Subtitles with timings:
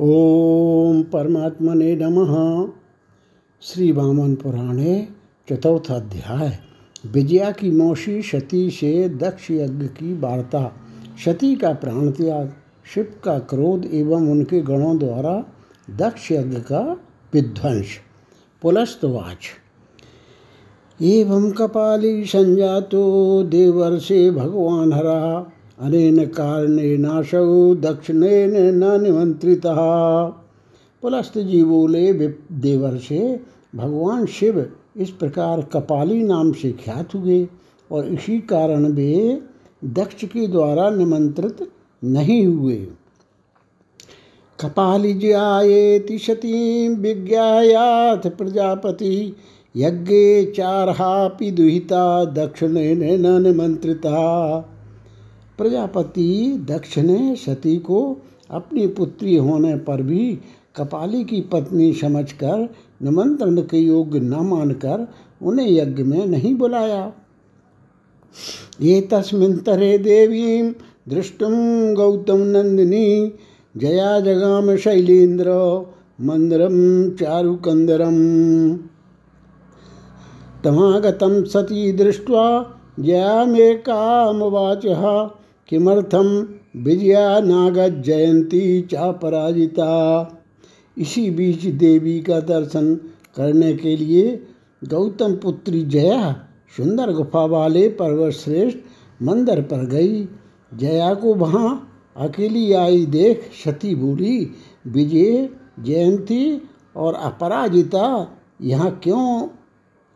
[0.00, 2.68] ओम परमात्मने नमः।
[3.62, 5.08] श्री वामन पुराणे
[5.50, 6.58] चतुर्थ अध्याय।
[7.06, 10.72] विजया की मौसी, सती से दक्ष यज्ञ की वार्ता।
[11.24, 12.52] सती का प्राण त्याग
[12.94, 15.44] शिव का क्रोध एवं उनके गणों द्वारा
[15.90, 17.00] दक्ष यज्ञ का
[17.34, 17.86] विध्वंस।
[18.62, 19.38] पुलस्तवाच
[21.02, 29.62] एवं कपाली संजातो देवर्षे भगवान हरा। अनेन कारणेनाशौ, दक्षिणेन न निमंत्रित
[31.02, 32.12] पुलस्त जी बोले
[32.52, 33.40] देवर से
[33.74, 37.48] भगवान शिव इस प्रकार कपाली नाम से ख्यात हुए
[37.92, 39.42] और इसी कारण वे
[39.84, 41.68] दक्ष के द्वारा निमंत्रित
[42.04, 42.76] नहीं हुए।
[44.60, 49.36] कपालिज्यायेति सतीं विज्ञायाथ प्रजापति,
[49.76, 54.72] यज्ञे चारहापि दुहिता, दक्षिणेन न निमंत्रिता।
[55.58, 58.16] प्रजापति दक्ष ने सती को
[58.50, 60.38] अपनी पुत्री होने पर भी
[60.76, 62.68] कपाली की पत्नी समझकर
[63.02, 65.06] निमंत्रण के योग्य न मानकर
[65.42, 67.12] उन्हें यज्ञ में नहीं बुलाया।
[68.80, 70.62] ये तस्मिन तरे देवी
[71.08, 71.54] दृष्टुम
[71.94, 73.32] गौतम नंदिनी,
[73.76, 75.50] जया जगाम शैलेन्द्र
[76.20, 78.16] मंदरम चारुकंदरम
[80.64, 82.44] तमागतम सती दृष्ट्वा
[83.00, 84.86] जया मे कामवाच।
[85.68, 86.26] किमर्थम
[86.76, 89.92] विजया नागत जयंती चा पराजिता
[90.98, 92.94] इसी बीच देवी का दर्शन
[93.36, 94.46] करने के लिए
[94.84, 98.78] गौतम पुत्री जया सुंदर गुफा वाले पर्वत श्रेष्ठ
[99.22, 100.28] मंदिर पर गई।
[100.74, 104.50] जया को वहाँ अकेली आई देख सती बोली,
[104.86, 105.48] विजय,
[105.80, 106.62] जयंती
[106.96, 109.48] और अपराजिता यहाँ क्यों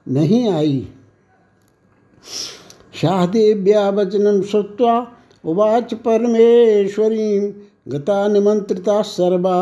[0.09, 0.89] नहीं आई?
[2.95, 7.39] शाहदेव्या वचनम श्रुवा उवाच परमेश्वरी
[7.89, 9.57] गता निमंत्रिता सर्वा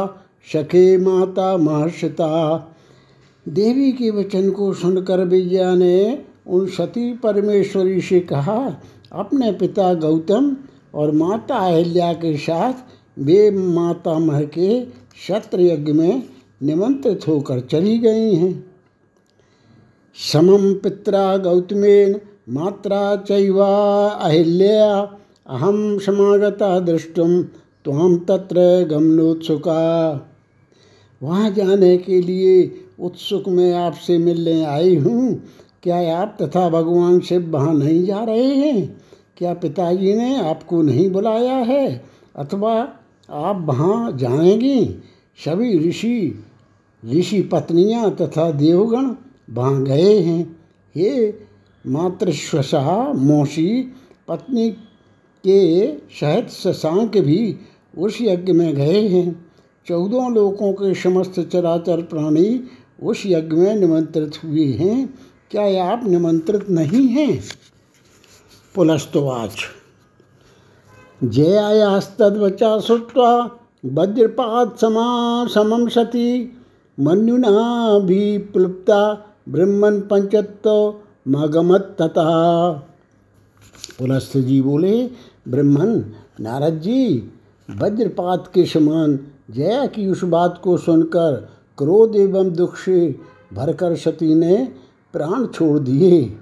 [0.53, 2.57] सखे माता महर्षिता।
[3.47, 8.83] देवी के वचन को सुनकर विजया ने उन सती परमेश्वरी से कहा,
[9.13, 10.57] अपने पिता गौतम
[10.95, 12.73] और माता अहिल्या के साथ
[13.19, 14.85] वे माता मह के
[15.27, 16.23] शत्र यज्ञ में
[16.63, 18.53] निमंत्रित होकर चली गई हैं।
[20.17, 22.21] समम पित्रा गौतमेन
[22.51, 23.69] मात्रा चैवा
[24.09, 25.03] अहिल्या
[25.49, 27.43] अहम समागता दृष्टुम
[27.85, 29.81] त्वाम तत्र गमनोत्सुका।
[31.23, 35.43] वहाँ जाने के लिए उत्सुक मैं आपसे मिलने आई हूँ।
[35.83, 39.01] क्या आप तथा भगवान शिव वहाँ नहीं जा रहे हैं?
[39.37, 42.05] क्या पिताजी ने आपको नहीं बुलाया है?
[42.37, 42.89] अथवा
[43.31, 45.03] आप वहाँ जाएँगी?
[45.45, 46.45] सभी ऋषि
[47.15, 49.15] ऋषि पत्नियाँ तथा देवगण
[49.55, 50.57] वहाँ गए हैं।
[50.97, 51.35] हे
[51.87, 53.93] मातृश्वसा, मौसी,
[54.29, 54.77] पत्नी
[55.47, 57.57] के शहद शशांक भी
[57.99, 59.47] उस यज्ञ में गए हैं।
[59.87, 62.65] चौदह लोकों के समस्त चराचर प्राणी
[63.03, 65.15] उस यज्ञ में निमंत्रित हुए हैं।
[65.51, 67.41] क्या आप निमंत्रित नहीं हैं?
[68.75, 69.57] पुलस्तवाच
[71.25, 73.31] जयायास्तद्वचा श्रुत्वा
[73.85, 75.07] वज्रपात समा
[75.47, 76.53] समम सती।
[77.01, 79.01] मन्युना भी प्लुप्ता
[79.49, 80.95] ब्रह्मन पंचत्व
[81.29, 82.29] मगमत तथा
[83.99, 85.11] पुलस्त जी बोले
[85.49, 86.05] ब्रह्मन,
[86.41, 87.33] नारद जी,
[87.71, 89.19] वज्रपात के समान
[89.51, 91.49] जया की उस बात को सुनकर
[91.79, 93.17] क्रोध एवं दुख से
[93.53, 94.73] भरकर सती ने
[95.13, 96.37] प्राण छोड़ दिए।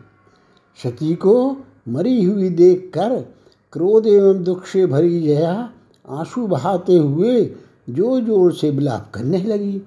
[0.83, 1.57] सती को
[1.89, 3.35] मरी हुई देखकर
[3.73, 5.71] क्रोध एवं दुख से भरी जया
[6.09, 7.45] आँसू बहाते हुए
[7.91, 9.83] ज़ोर ज़ोर से विलाप करने लगी।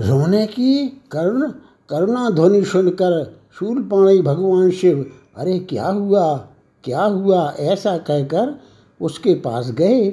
[0.00, 1.52] रोने की करुण
[1.88, 5.06] करुणा ध्वनि सुनकर शूलपाणी भगवान शिव,
[5.36, 6.48] अरे, क्या हुआ?
[6.84, 8.54] क्या हुआ ऐसा कहकर
[9.00, 10.08] उसके पास गए।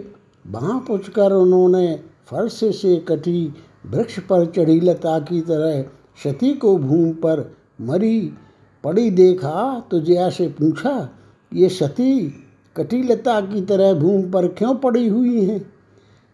[0.46, 3.54] वहाँ पुछकर उन्होंने फर्श से कटी
[3.86, 5.82] वृक्ष पर चढ़ी लता की तरह
[6.24, 8.20] सती को भूमि पर मरी।
[8.84, 11.10] पड़ी देखा तो जया से पूछा,
[11.52, 12.20] ये सती
[12.76, 15.62] कटी लता की तरह भूमि पर क्यों पड़ी हुई हैं?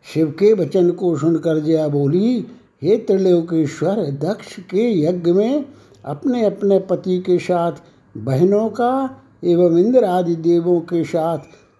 [0.05, 2.45] शिव के वचन को सुनकर जया बोली,
[2.81, 5.65] हे त्रिलोकेश्वर, दक्ष के यज्ञ में
[6.05, 7.81] अपने अपने पति के साथ
[8.17, 11.37] बहनों का एवं इंद्र आदि देवों के साथ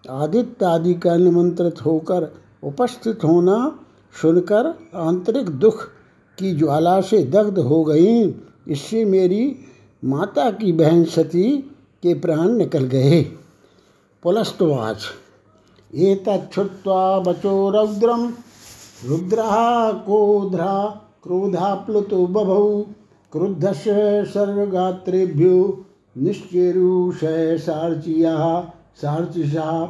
[0.10, 3.80] आदित्य आदि का निमंत्रित होकर उपस्थित होना
[4.22, 5.92] सुनकर आंतरिक दुख
[6.38, 8.36] की ज्वाला से दग्ध हो गई।
[8.68, 9.56] इससे मेरी
[10.06, 11.72] माता की बहन सती
[12.04, 13.22] के प्राण निकल गए।
[14.24, 14.98] पुलस्तवाच।
[15.96, 18.34] ये तछुत्वा बचो रौद्रम
[19.06, 22.86] रुद्रा कोध्रा क्रोधा प्लुतो बभौ।
[23.32, 25.85] क्रुद्ध सर्वगात्रेभ्यो
[28.98, 29.86] सार्चिषा।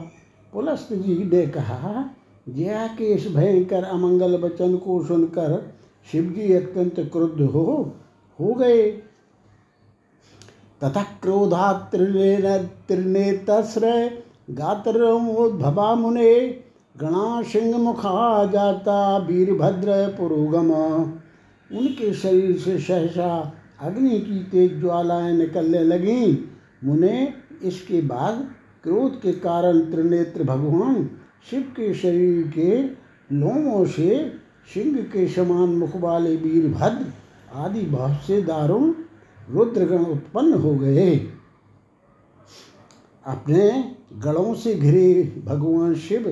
[0.54, 2.10] पुलस्त जी ने कहा
[2.50, 5.74] जया के इस भयंकर, अमंगल वचन को सुनकर
[6.12, 7.94] शिव जी अत्यंत क्रुद्ध हो
[8.40, 8.92] हो गए।
[10.84, 11.92] तथा क्रोधात
[12.88, 14.12] त्रिनेतस्र
[14.50, 16.62] गात्रमोद्भवा मुने
[17.00, 20.72] गणा सिंह मुखा जाता वीरभद्र पुरोगम।
[21.78, 26.38] उनके शरीर से सहसा अग्नि की तेज ज्वालाएँ निकलने लगीं।
[26.84, 27.34] मुने,
[27.64, 28.48] इसके बाद
[28.84, 31.10] क्रोध के कारण त्रिनेत्र भगवान
[31.50, 32.82] शिव के शरीर के
[33.36, 34.32] लोमों से
[34.74, 37.14] सिंह के समान मुख वाले वीरभद्र
[37.54, 38.94] आदि बहुत से दारुण
[39.50, 41.16] रुद्रगण उत्पन्न हो गए।
[43.26, 46.28] अपने गढ़ों से घिरे भगवान शिव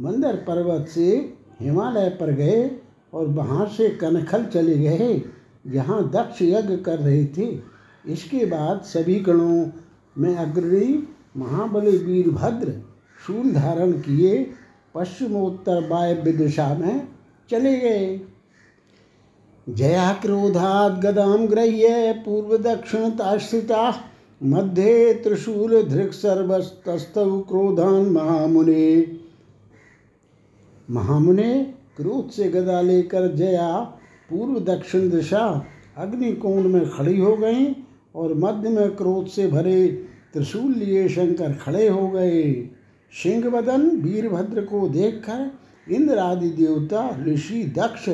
[0.00, 2.70] मंदिर पर्वत से हिमालय पर गए
[3.14, 5.14] और वहाँ से कनखल चले गए।
[5.64, 7.46] जहाँ दक्ष यज्ञ कर रहे थे।
[8.04, 9.66] इसके बाद सभी गणों
[10.16, 12.72] में अग्रणी महाबली वीरभद्र
[13.26, 14.50] शूल धारण किए
[14.94, 17.08] पश्चिमोत्तर वायव्य दिशा में
[17.50, 18.20] चले गए।
[19.66, 23.94] जया क्रोधात गदाम ग्रह्य पूर्व दक्षिणता स्थिता
[24.40, 29.18] मध्य त्रिशूल धृक सर्वस्तव क्रोधान महामुने।
[30.90, 31.54] महामुने
[31.96, 33.68] क्रोध से गदा लेकर जया
[34.32, 37.76] पूर्व दक्षिण दिशा अग्निकोण में खड़ी हो गई
[38.14, 39.86] और मध्य में क्रोध से भरे
[40.32, 42.70] त्रिशूल लिए शंकर खड़े हो गए।
[43.22, 45.50] सिंह वदन वीरभद्र को देखकर
[45.92, 48.08] इंद्र आदि देवता, ऋषि, दक्ष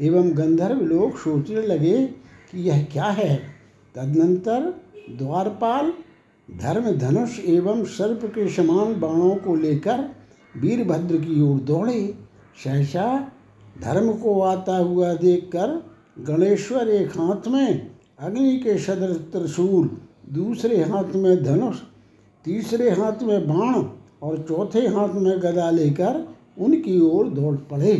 [0.00, 3.36] एवं गंधर्व लोग सोचने लगे कि यह क्या है?
[3.94, 4.80] तदनंतर
[5.18, 5.92] द्वारपाल
[6.62, 10.08] धर्म धनुष एवं सर्प के समान बाणों को लेकर
[10.56, 12.14] वीरभद्र की ओर दौड़े।
[12.64, 13.32] सहसा
[13.80, 15.82] धर्म को आता हुआ देखकर
[16.18, 19.90] गणेश्वर एक हाथ में, अग्नि के सदर त्रिशूल,
[20.32, 21.76] दूसरे हाथ में धनुष,
[22.44, 23.84] तीसरे हाथ में बाण
[24.22, 26.28] और चौथे हाथ में गदा लेकर
[26.58, 27.94] उनकी ओर दौड़ पड़े।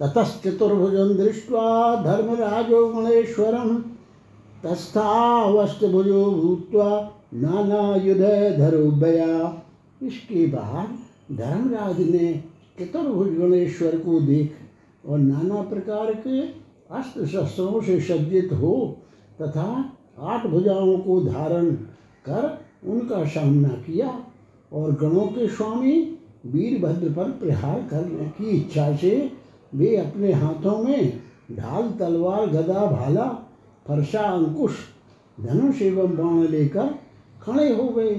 [0.00, 3.82] ततश्चतुर्भुजं दृष्ट्वा धर्मराजो गणेश्वरं
[4.64, 9.26] तस्थावष्टभुजो भूत्वा नानायुधधरुभया
[10.02, 10.98] इसके बाद
[11.36, 12.44] धर्मराज ने
[12.80, 14.54] चतुर्भुज गणेश्वर को देख
[15.06, 16.40] और नाना प्रकार के
[16.96, 18.74] अस्त्र शस्त्रों से सज्जित हो
[19.42, 21.70] तथा आठ भुजाओं को धारण
[22.28, 24.24] कर उनका सामना किया
[24.72, 29.32] और गणों के स्वामी वीरभद्र पर प्रहार करने की इच्छा से
[29.74, 31.22] वे अपने हाथों में
[31.52, 33.26] ढाल, तलवार, गदा, भाला,
[33.88, 34.76] फरसा, अंकुश,
[35.40, 36.94] धनुष एवं बाण लेकर
[37.42, 38.14] खड़े हो गए।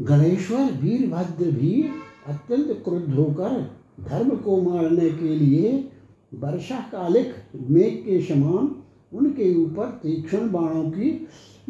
[0.00, 1.90] गणेश्वर वीरभद्र भी
[2.28, 3.60] अत्यंत क्रुद्ध होकर
[4.00, 5.90] धर्म को मारने के लिए
[6.34, 7.34] वर्षा कालिक
[7.70, 8.74] मेघ के समान
[9.12, 11.10] उनके ऊपर तीक्ष्ण बाणों की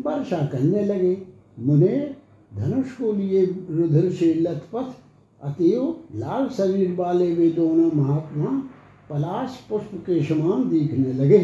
[0.00, 1.16] वर्षा करने लगे।
[1.58, 2.16] मुने
[2.54, 4.94] धनुष को लिए रुधिर से लथपथ,
[5.42, 8.50] अतएव लाल शरीर वाले वे दोनों महात्मा
[9.10, 11.38] पलाश पुष्प के समान दिखने लगे।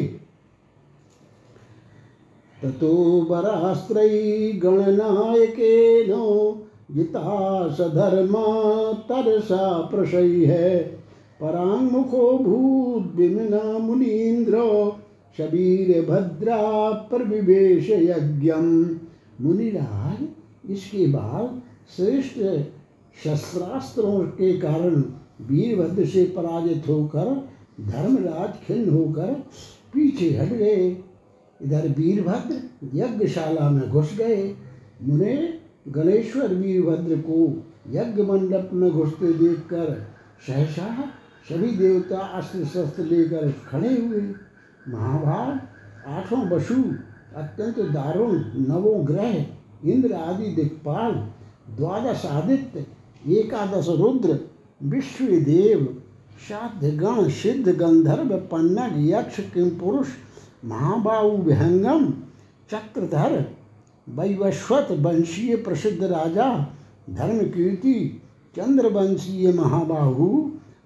[2.62, 6.24] ततो बरास्त्री गणनायकेनो
[6.94, 8.46] जिता सधर्मा
[9.08, 10.78] तरसा प्रशयी है
[11.40, 14.58] परांगमुखो भूत विमना मुनीन्द्र
[15.38, 18.66] शबीर भद्रा प्रविवेश यज्ञम
[19.40, 20.26] मुनिराज,
[20.70, 21.60] इसके बाद
[21.96, 22.38] श्रेष्ठ
[23.24, 25.02] शस्त्रास्त्रों के कारण
[25.40, 27.26] वीरभद्र से पराजित होकर,
[27.80, 29.32] धर्मराज खिन्न होकर
[29.94, 30.88] पीछे हट गए।
[31.60, 32.60] इधर वीरभद्र
[32.94, 34.54] यज्ञशाला में घुस गए।
[35.02, 35.36] मुने
[35.88, 40.06] गणेश्वर वीरभद्र को यज्ञ मंडप में घुसते देखकर
[40.46, 41.04] सहसा
[41.48, 44.20] सभी देवता अस्त्र शस्त्र लेकर खड़े हुए।
[44.88, 45.68] महाभारत
[46.06, 46.74] आठों बसु
[47.36, 48.32] अत्यंत दारुण,
[48.68, 49.46] नवों ग्रह,
[49.84, 51.12] इंद्र आदि दिक्पाल,
[51.76, 52.86] द्वादश आदित्य,
[53.36, 54.38] एकादश रुद्र,
[54.82, 56.02] विश्वदेव
[56.84, 60.08] गण सिद्ध गंधर्व, पन्नग, यक्ष किम पुरुष,
[60.64, 62.10] महाबाहु, विहंगम,
[62.70, 63.63] चक्रधर
[64.06, 66.46] वैवस्वत वंशीय प्रसिद्ध राजा,
[67.10, 68.22] धर्मकीर्ति,
[68.56, 70.26] चंद्रवंशीय महाबाहु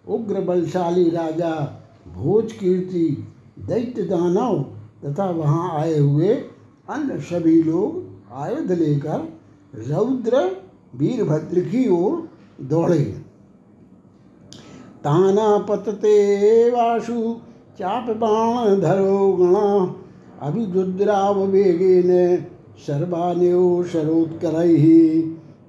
[0.08, 1.54] उग्र बलशाली राजा
[2.14, 3.06] भोज कीर्ति
[3.58, 4.62] दैत्य दानव
[5.04, 6.28] तथा वहाँ आए हुए
[6.90, 9.28] अन्य सभी लोग आयुध लेकर
[9.88, 10.36] रौद्र
[10.96, 12.28] वीरभद्र की ओर
[12.60, 13.02] दौड़े।
[15.04, 17.34] ताना पतते वासु
[17.78, 19.68] चाप बाण धरो गणा
[20.42, 22.57] अभिदुद्राव वेगेन सर्वान्यो
[23.84, 24.84] शरोत्करैः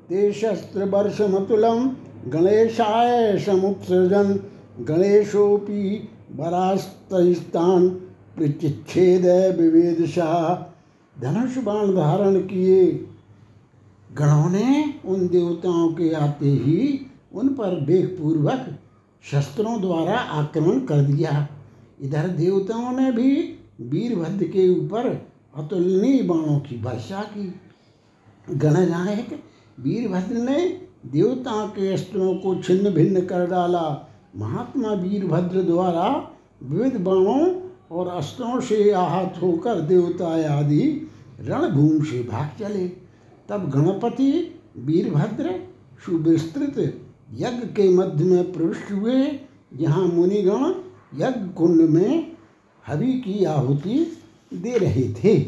[0.10, 1.88] ते शस्त्रवर्षमतुलं
[2.28, 4.38] गणेशाय समुत्सृजन्।
[4.86, 7.90] गणेशोऽपि वरास्तैस्तान्
[8.38, 9.26] प्रचिच्छेद
[9.60, 10.56] विवेदशाह
[11.22, 12.86] धनुष बाण धारण किए।
[14.18, 18.66] गणों ने उन देवताओं के आते ही उन पर वेगपूर्वक
[19.24, 21.48] शस्त्रों द्वारा आक्रमण कर दिया।
[22.02, 23.32] इधर देवताओं ने भी
[23.82, 27.54] वीरभद्र के ऊपर अतुलनीय बाणों की वर्षा की
[28.50, 29.40] गणनायक
[29.80, 30.60] वीरभद्र ने
[31.06, 36.06] देवताओं के अस्त्रों को छिन्न भिन्न कर डाला। महात्मा वीरभद्र द्वारा
[36.64, 37.62] विविध बाणों
[37.92, 41.08] और अस्त्रों से आहत होकर देवता आदि
[41.42, 42.88] रणभूमि से भाग चले।
[43.50, 44.32] तब गणपति
[44.78, 45.60] वीरभद्र
[46.06, 46.80] सुविस्तृत
[47.34, 49.24] यज्ञ के मध्य में प्रविष्ट हुए।
[49.74, 50.66] जहाँ मुनिगण
[51.16, 52.32] यज्ञ कुंड में
[52.88, 53.98] हवि की आहुति
[54.54, 55.40] दे रहे थे।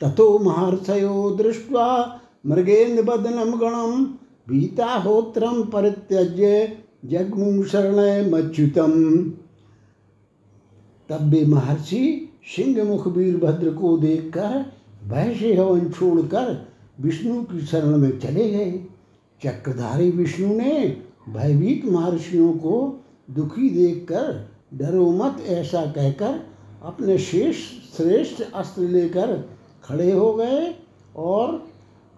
[0.00, 4.04] ततो महर्षयो दृष्ट्वा मृगेन्द्र बदनम गणम
[4.48, 9.18] भीताहोत्रम परित्यज्य जगमु शरण मच्युतम।
[11.08, 14.72] तब वे महर्षि सिंह मुख वीरभद्र को देखकर
[15.08, 16.68] भय से हवन छोड़कर
[17.00, 18.84] विष्णु की शरण में चले गए।
[19.44, 26.49] चक्रधारी विष्णु ने भयभीत महर्षियों को दुखी देखकर, डरो मत ऐसा कहकर
[26.82, 27.56] अपने शेष
[27.96, 29.50] श्रेष्ठ अस्त्र लेकर
[29.84, 30.74] खड़े हो गए
[31.16, 31.68] और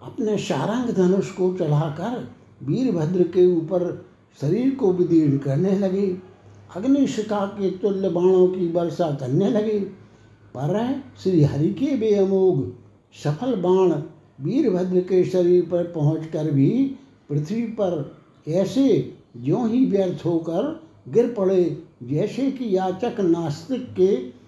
[0.03, 2.31] अपने शारंग धनुष को चढ़ाकर
[2.63, 4.07] वीरभद्र के ऊपर
[4.41, 6.07] शरीर को विदीर्ण करने लगे।
[6.77, 9.79] अग्निशिखा के तुल्य बाणों की वर्षा करने लगे।
[10.57, 12.71] पर श्री हरि के बेअमोघ
[13.25, 13.93] सफल बाण
[14.45, 16.71] वीरभद्र के शरीर पर पहुंचकर भी
[17.29, 18.17] पृथ्वी पर
[18.49, 24.42] ऐसे ज्यों ही व्यर्थ होकर गिर पड़े जैसे कि याचक नास्तिक के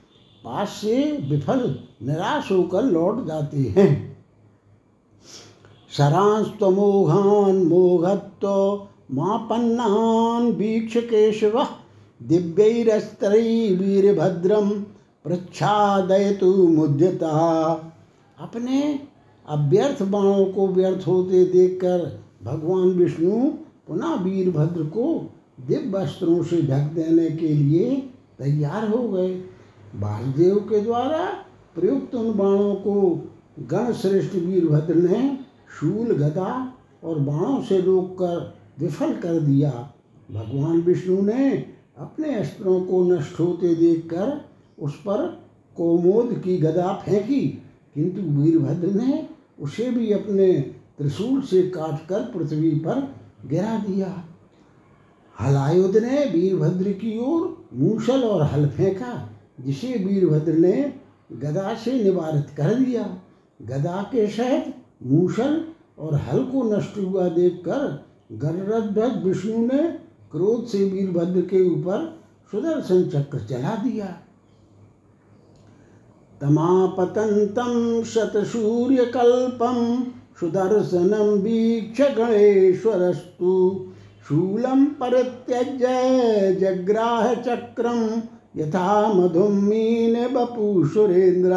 [0.44, 0.96] पास से
[1.30, 1.60] विफल,
[2.02, 4.16] निराश होकर लौट जाते हैं।
[5.96, 11.66] सरांस्तमोघान मोघत्व मापन्नान वीक्ष केशव
[12.20, 14.70] दिव्यरस्त्री वीरभद्रम
[15.24, 17.30] प्रच्छादयतु मुद्यता।
[18.38, 19.00] अपने
[19.48, 23.50] अव्यर्थ बाणों को व्यर्थ होते देखकर भगवान विष्णु
[23.88, 27.90] पुनः वीरभद्र को दिव्य वस्त्रों से ढक देने के लिए
[28.38, 29.34] तैयार हो गए।
[29.94, 31.24] बालदेव के द्वारा
[31.74, 32.94] प्रयुक्त उन बाणों को
[33.70, 35.38] गण श्रेष्ठ वीरभद्र ने
[35.80, 36.72] शूल, गदा
[37.04, 39.70] और बाणों से रोककर विफल कर दिया।
[40.30, 41.50] भगवान विष्णु ने
[41.98, 44.40] अपने अस्त्रों को नष्ट होते देखकर
[44.78, 45.26] उस पर
[45.76, 47.40] कोमोद की गदा फेंकी,
[47.94, 49.28] किंतु वीरभद्र ने
[49.60, 50.52] उसे भी अपने
[50.98, 53.00] त्रिशूल से काटकर पृथ्वी पर
[53.46, 54.24] गिरा दिया।
[55.40, 59.12] हलायुध ने वीरभद्र की ओर मूसल और हल फेंका।
[59.58, 60.94] जिसे वीरभद्र ने
[61.32, 63.02] गदा से निवारित कर दिया।
[63.60, 65.64] गदा के सहित मूसल
[65.98, 67.86] और हल को नष्ट हुआ देखकर
[68.32, 69.82] गणरध्वज विष्णु ने
[70.32, 72.20] क्रोध से वीरभद्र के ऊपर
[72.50, 74.06] सुदर्शन चक्र चला दिया।
[76.40, 79.76] तमापतंतम शतसूर्यकल्पम
[80.40, 83.52] सुदर्शनम वीक्ष गणेश्वरस्तु।
[84.28, 88.08] शूलं परित्यज्य जग्राह चक्रम
[88.54, 91.52] यथा मधुमीन बपू सुरेंद्र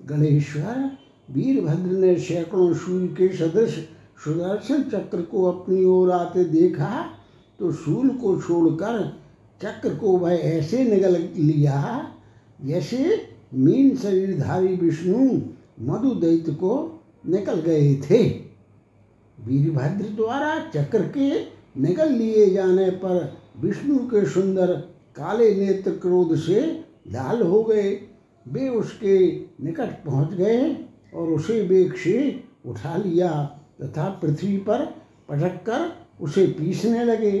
[0.00, 0.90] गणेश्वर,
[1.28, 3.74] वीरभद्र ने सैकड़ों शूल के सदृश
[4.24, 7.04] सुदर्शन चक्र को अपनी ओर आते देखा
[7.60, 9.00] तो शूल को छोड़कर
[9.60, 12.06] चक्र को वह ऐसे निगल लिया,
[12.60, 15.18] जैसे मीन शरीरधारी विष्णु
[15.86, 16.74] मधु दैत्य को
[17.26, 18.22] निकल गए थे।
[19.38, 21.30] वीरभद्र द्वारा चक्र के
[21.80, 24.72] निकल लिए जाने पर विष्णु के सुंदर
[25.16, 26.60] काले नेत्र क्रोध से
[27.08, 27.90] लाल हो गए।
[28.46, 29.18] वे उसके
[29.64, 30.76] निकट पहुँच गए
[31.14, 33.30] और उसे बेग से उठा लिया
[33.82, 34.84] तथा पृथ्वी पर
[35.28, 35.90] पटक कर
[36.20, 37.32] उसे पीसने लगे।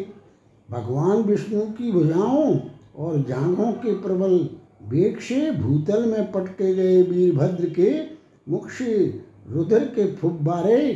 [0.68, 2.58] भगवान विष्णु की भुजाओं
[2.96, 4.38] और जांघों के प्रबल
[4.90, 7.90] बेग से भूतल में पटके गए वीरभद्र के
[8.48, 10.92] मुख से रुद्र के फुब्बारे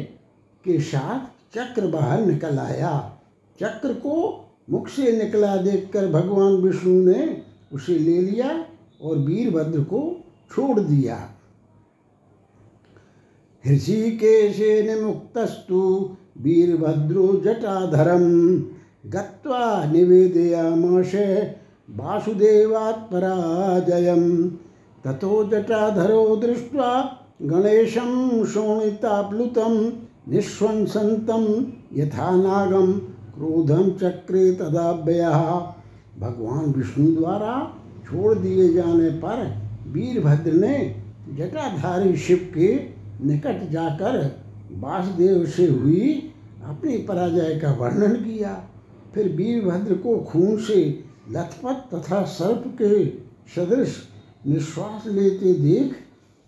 [0.64, 1.26] के साथ
[1.56, 3.20] चक्र बाहर निकल आया।
[3.60, 7.42] चक्र को मुख से निकला देखकर भगवान विष्णु ने
[7.72, 8.64] उसे ले लिया
[9.02, 11.30] और वीरभद्र को छोड़ दिया।
[13.72, 18.58] ऋषिकेशेन मुक्तस्तु वीरभद्रो जटाधरम।
[19.10, 21.14] गत्वा निवेदयामाश
[21.90, 24.48] वासुदेवात् पराजयम
[25.04, 29.92] ततो जटाधरो दृष्ट्वा गणेशं शोणिताप्लुतं
[30.28, 35.22] निःश्वसन्तं यथा नागम। क्रोधम चक्रे तदाभ्य।
[36.20, 37.54] भगवान विष्णु द्वारा
[38.04, 39.46] छोड़ दिए जाने पर
[39.88, 41.02] वीरभद्र ने
[41.38, 42.74] जटाधारी शिव के
[43.26, 44.18] निकट जाकर
[44.72, 46.32] वासुदेव से हुई
[46.64, 48.52] अपनी पराजय का वर्णन किया।
[49.14, 53.04] फिर वीरभद्र को खून से लथपथ तथा सर्प के
[53.54, 53.96] सदृश
[54.46, 55.94] निश्वास लेते देख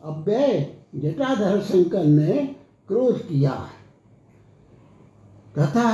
[0.04, 2.56] अव्यय जटाधर शंकर ने
[2.88, 3.68] क्रोध किया।
[5.58, 5.90] तथा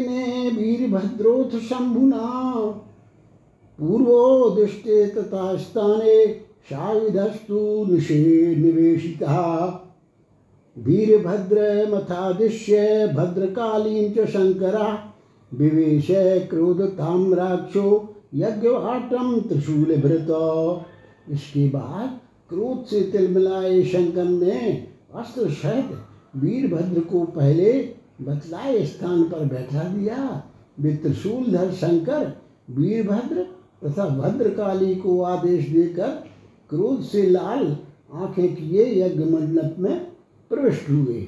[0.00, 2.28] में वीरभद्रोथ शंभुना
[3.78, 6.16] पूर्वोदिष्टे तथा स्थाने
[6.70, 8.22] शायुधस्तु निषे
[8.56, 9.36] निवेशितः।
[10.76, 12.74] वीरभद्रमथादिश्य
[13.16, 14.88] भद्रकालीं च शङ्करा
[15.52, 16.08] विवेश
[16.50, 17.86] क्रोधतां राक्षो
[18.34, 20.30] यज्ञवाटम त्रिशूलभृत
[21.30, 22.18] इसके बाद
[22.50, 24.58] क्रोध से तिलमिलाए शंकर ने
[25.14, 25.90] अस्त्र सहित
[26.36, 27.72] वीरभद्र को पहले
[28.22, 30.42] बतलाए स्थान पर बैठा दिया।
[30.80, 32.32] वे त्रिशूलधर शंकर
[32.70, 33.46] वीरभद्र
[33.84, 36.24] तथा भद्रकाली को आदेश देकर
[36.70, 37.76] क्रोध से लाल
[38.14, 40.06] आँखें किए यज्ञ मंडप में
[40.50, 41.26] प्रविष्ट हुए।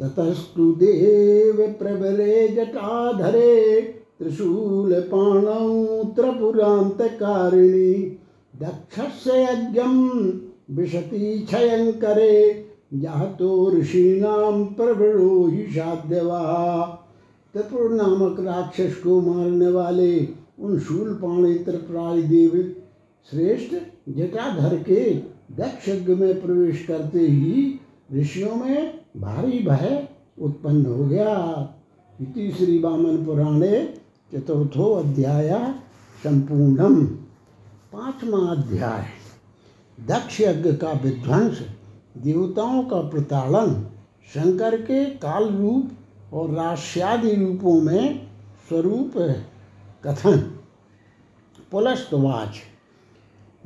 [0.00, 3.80] ततस्तु देव प्रबले जटाधरे,
[4.18, 8.18] त्रिशूल पाणौ त्रिपुरान्तकारिणी,
[8.60, 10.30] दक्षस्य यज्ञं
[10.76, 12.63] विशति क्षयङ्करे
[12.94, 16.40] जातो ऋषीणां प्रवणो ही साध्यवा।
[17.54, 22.74] त्रिपुर नामक राक्षस को मारने वाले उन शूलपाणी त्रिपुरारी देव
[23.30, 23.74] श्रेष्ठ
[24.08, 25.14] जटाधर के
[25.52, 27.80] दक्ष में प्रवेश करते ही
[28.14, 30.08] ऋषियों में भारी भय
[30.40, 31.30] उत्पन्न हो गया।
[32.56, 33.94] श्री वामन पुराणे
[34.34, 35.74] चतुर्थो अध्याय
[36.24, 37.04] संपूर्णम।
[37.94, 39.04] पांचवा अध्याय।
[40.08, 41.60] दक्ष यज्ञ का विध्वंस
[42.16, 43.86] देवताओं का प्रताड़न
[44.34, 45.90] शंकर के काल रूप
[46.34, 48.26] और राष्ट्यादि रूपों में
[48.68, 49.12] स्वरूप
[50.04, 50.50] कथन,
[51.72, 52.54] पुलस्तवाच।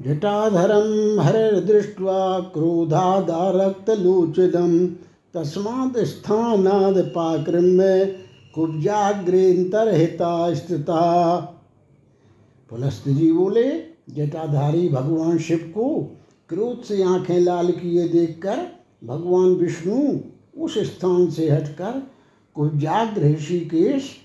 [0.00, 4.88] जटाधरं हरिर्दृष्ट्वा क्रोधादारक्तलोचितं
[5.34, 8.18] तस्मात् पाकृम्य
[8.54, 11.36] कुब्जाग्रेन्तरहिता स्थिता
[12.70, 16.16] पुलस्त जी बोले, जटाधारी भगवान शिव को
[16.50, 18.56] क्रोध से आँखें लाल किए देखकर
[19.04, 20.18] भगवान विष्णु
[20.62, 22.02] उस स्थान से हटकर
[22.54, 24.16] कुब्जाग्र ऋषिकेश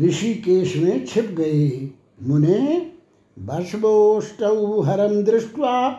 [0.00, 1.90] ऋषिकेश में छिप गए।
[2.22, 2.92] मुने
[3.38, 5.90] भस्मोष्टौ हरं दृष्ट्वा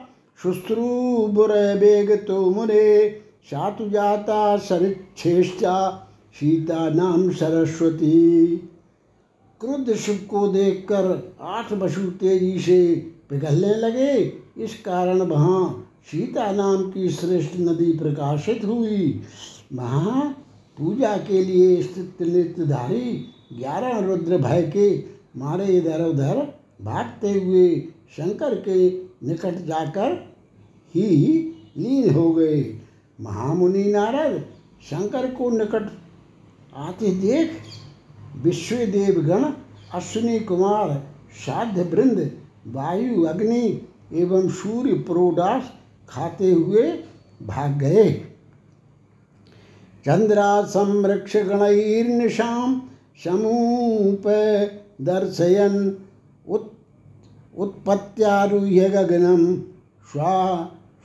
[2.27, 3.09] तो मुने,
[3.45, 8.57] सातु जाता सरिच्छेष्टा सीता नाम सरस्वती।
[9.61, 12.95] क्रुद्ध शिव को देखकर आठ बसु तेज़ी से
[13.29, 14.23] पिघलने लगे।
[14.59, 19.21] इस कारण वहाँ सीता नाम की श्रेष्ठ नदी प्रकाशित हुई।
[19.73, 20.29] वहाँ
[20.77, 23.11] पूजा के लिए स्थित नृत्यधारी
[23.53, 24.89] ग्यारह रुद्र भय के
[25.39, 26.37] मारे इधर उधर
[26.81, 27.69] भागते हुए
[28.17, 28.89] शंकर के
[29.27, 30.13] निकट जाकर
[30.93, 31.07] ही
[31.77, 32.61] लीन हो गए।
[33.19, 34.39] महामुनि नारद
[34.89, 35.89] शंकर को निकट
[36.77, 37.51] आते देख
[38.43, 39.45] विश्वदेव गण
[39.93, 40.89] अश्विनी कुमार
[41.45, 42.19] साध्य वृंद,
[42.67, 45.71] वायु अग्नि एवं सूर्य प्रोडास
[46.09, 46.91] खाते हुए
[47.41, 48.09] भाग गए।
[50.05, 52.81] चंद्रा संरक्ष गणैर्निशाम
[53.23, 54.27] समूप
[55.01, 55.75] दर्शयन
[56.47, 56.71] उत
[57.57, 59.43] उत्पत्त्यारूह्य गगनम
[60.11, 60.35] स्वा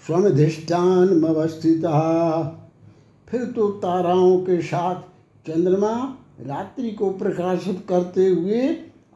[0.07, 1.93] स्वमधिष्ठानमवस्थिता
[3.29, 5.01] फिर तो ताराओं के साथ
[5.47, 5.93] चंद्रमा
[6.41, 8.61] रात्रि को प्रकाशित करते हुए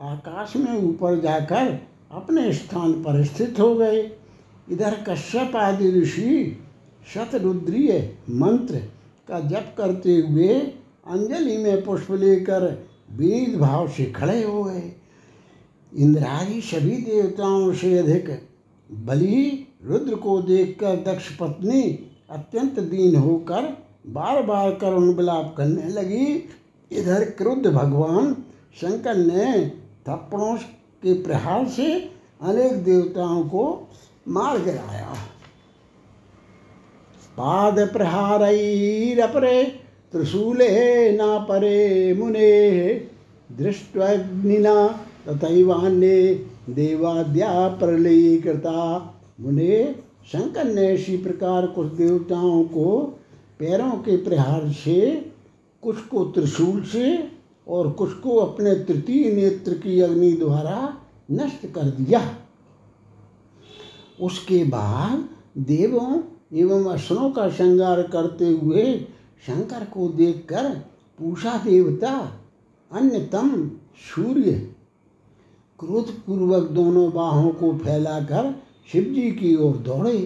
[0.03, 1.79] आकाश में ऊपर जाकर
[2.11, 4.01] अपने स्थान पर स्थित हो गए।
[4.71, 6.59] इधर कश्यप आदि ऋषि
[7.15, 8.77] शतरुद्रीय मंत्र
[9.29, 10.55] का जप करते हुए
[11.07, 12.65] अंजलि में पुष्प लेकर
[13.13, 14.93] विनीत भाव से खड़े हो गए।
[15.93, 18.29] इंद्रादि सभी देवताओं से अधिक
[18.91, 21.83] बलि रुद्र को देखकर दक्ष पत्नी
[22.31, 26.27] अत्यंत दीन होकर बार बार करुण विलाप करने लगी।
[26.91, 28.35] इधर क्रुद्ध भगवान
[28.81, 29.69] शंकर ने
[30.09, 30.57] थप्पड़ों
[31.03, 32.11] के प्रहार से
[32.43, 33.89] अनेक देवताओं को
[34.29, 35.15] मार गिराया।
[37.37, 39.65] पाद प्रहारपरे
[40.13, 42.91] त्रिशूले न परे, मुने
[43.53, 49.95] दृष्टग्निना तथैवान्ये देवाद्या प्रलयीकृता। मुने
[50.27, 53.19] शंकर ने इसी प्रकार कुछ देवताओं को
[53.59, 55.31] पैरों के प्रहार से,
[55.83, 57.38] कुछ को त्रिशूल से
[57.69, 60.99] और कुछ को अपने तृतीय नेत्र की अग्नि द्वारा
[61.31, 62.21] नष्ट कर दिया।
[64.21, 65.29] उसके बाद
[65.59, 66.21] देवों
[66.53, 68.85] एवं असुरों का श्रृंगार करते हुए
[69.47, 70.69] शंकर को देखकर
[71.19, 72.13] पूषा देवता,
[72.91, 73.51] अन्यतम
[74.15, 74.53] सूर्य,
[75.79, 78.55] क्रोधपूर्वक दोनों बाहों को फैलाकर
[78.93, 80.19] शिव जी की ओर दौड़े।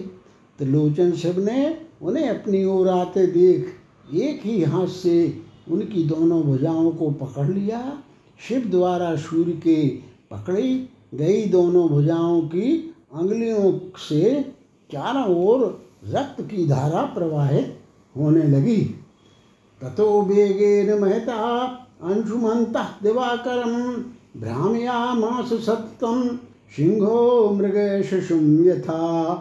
[0.59, 3.73] त्रिलोचन शिव ने उन्हें अपनी ओर आते देख
[4.13, 8.03] एक ही हाथ से उनकी दोनों भुजाओं को पकड़ लिया।
[8.47, 9.87] शिव द्वारा सूर्य के
[10.31, 14.41] पकड़ी गई दोनों भुजाओं की अंगुलियों से
[14.91, 17.79] चारों ओर रक्त की धारा प्रवाहित
[18.17, 18.81] होने लगी।
[19.81, 21.39] ततो वेगेन महता
[22.03, 23.93] अंशुमन्तः दिवाकरं
[24.41, 26.39] भ्रामयामास सत्तम
[26.75, 29.33] सिंहो शिशुम यथा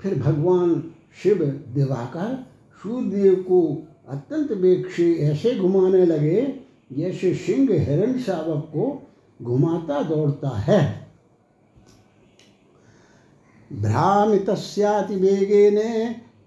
[0.00, 0.82] फिर भगवान
[1.22, 2.46] शिव दिवाकर
[2.82, 6.54] सूर्यदेव को अत्यंत बेक्षी ऐसे घुमाने लगे
[6.92, 9.08] जैसे सिंह हिरण शावक को
[9.42, 11.08] घुमाता दौड़ता है।
[13.72, 15.78] भ्रामितस्यातिवेगेन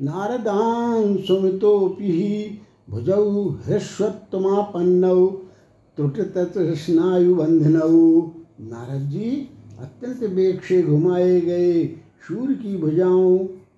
[0.02, 5.28] नारदान् सुमितोऽपि भुजौ हृष्वत्वमापन्नौ
[5.98, 9.50] त्रुटतस्नायुबन्धनौ नारद जी
[9.80, 11.86] अत्यंत वेग से घुमाए गए
[12.28, 13.38] सूर्य की भुजाओं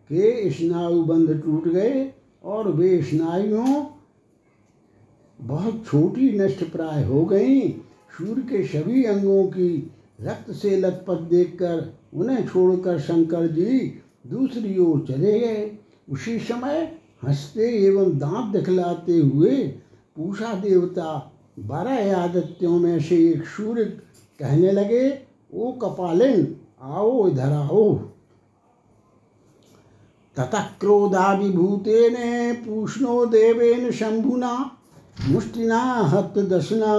[0.09, 2.13] के स्नायु बंध टूट गए।
[2.45, 3.85] और वे स्नायुओं
[5.39, 7.69] बहुत छोटी नष्ट प्राय हो गई।
[8.17, 13.79] सूर्य के सभी अंगों की रक्त से लथपथ देखकर उन्हें छोड़कर शंकर जी
[14.27, 15.71] दूसरी ओर चले गए।
[16.09, 19.55] उसी समय हँसते एवं दांत दिखलाते हुए
[20.17, 23.83] पूषा देवता बारह आदित्यों में से एक सूर्य
[24.39, 25.19] कहने लगे,
[25.53, 27.93] ओ कपालिन, आओ इधर आओ।
[30.37, 32.15] ततः क्रोधाभिभूतेन
[32.65, 34.53] पूष्णो देवेन शंभुना
[35.29, 35.79] मुष्टिना
[36.11, 36.95] हत दशना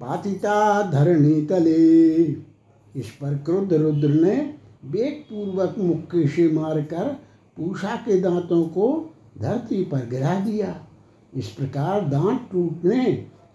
[0.00, 2.22] पातिता धरणी तले
[2.94, 4.36] इस पर क्रुद्ध रुद्र ने
[4.84, 7.08] वेग पूर्वक मुक्के से मारकर
[7.56, 8.88] पूषा के दांतों को
[9.38, 10.74] धरती पर गिरा दिया।
[11.34, 13.04] इस प्रकार दांत टूटने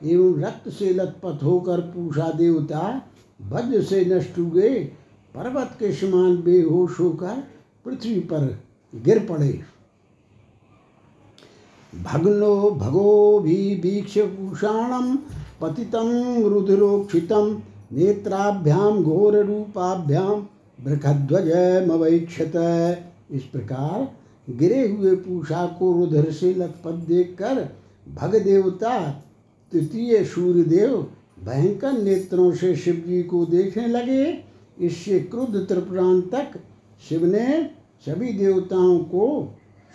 [0.03, 2.81] एवं रक्त से लथपथ होकर पूषा देवता
[3.41, 4.69] वज्र से नष्ट हुए
[5.35, 7.43] पर्वत के समान बेहोश होकर
[7.85, 8.47] पृथ्वी पर
[8.93, 9.51] गिर पड़े।
[11.93, 15.15] भग्नो भगो भी वीक्ष पूषाणम
[15.61, 16.09] पतितम
[16.47, 20.45] रुद्रोक्षितम नेत्राभ्याम घोर रूपाभ्याम
[20.79, 21.49] बृखध्वज
[21.87, 22.53] मवैक्षत
[23.31, 24.09] इस प्रकार
[24.47, 27.67] गिरे हुए पूषा को रुद्र से लथपथ देखकर
[28.07, 28.97] भग देवता
[29.71, 30.95] तृतीय सूर्यदेव
[31.45, 34.43] भयंकर नेत्रों से शिव जी को देखने लगे।
[34.79, 35.55] इससे क्रुद्ध
[36.33, 36.59] तक
[37.09, 37.47] शिव ने
[38.05, 39.25] सभी देवताओं को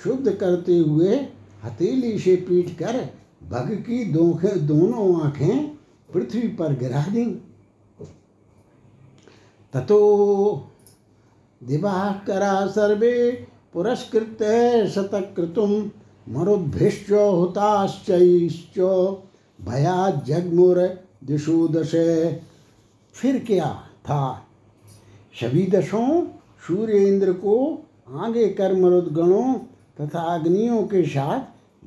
[0.04, 1.16] शुद्ध करते हुए
[1.64, 2.96] हथेली से पीट कर
[3.50, 5.76] भग की दोनों आँखें
[6.14, 7.24] पृथ्वी पर गिरा दी।
[9.72, 10.00] ततो
[11.62, 13.30] दिवाकरा सर्वे
[13.72, 14.42] पुरस्कृत
[14.90, 15.90] शतक्रतुम
[16.28, 18.78] मरुद्भिश्च, हुताश्चैश्च
[19.60, 20.78] भया जगमुर
[21.24, 21.90] दिशो दश
[23.14, 23.68] फिर क्या
[24.04, 24.46] था?
[25.40, 26.26] सभी दशों
[26.66, 29.54] सूर्य इंद्र को आगे कर मरुदगणों
[30.00, 31.40] तथा अग्नियों के साथ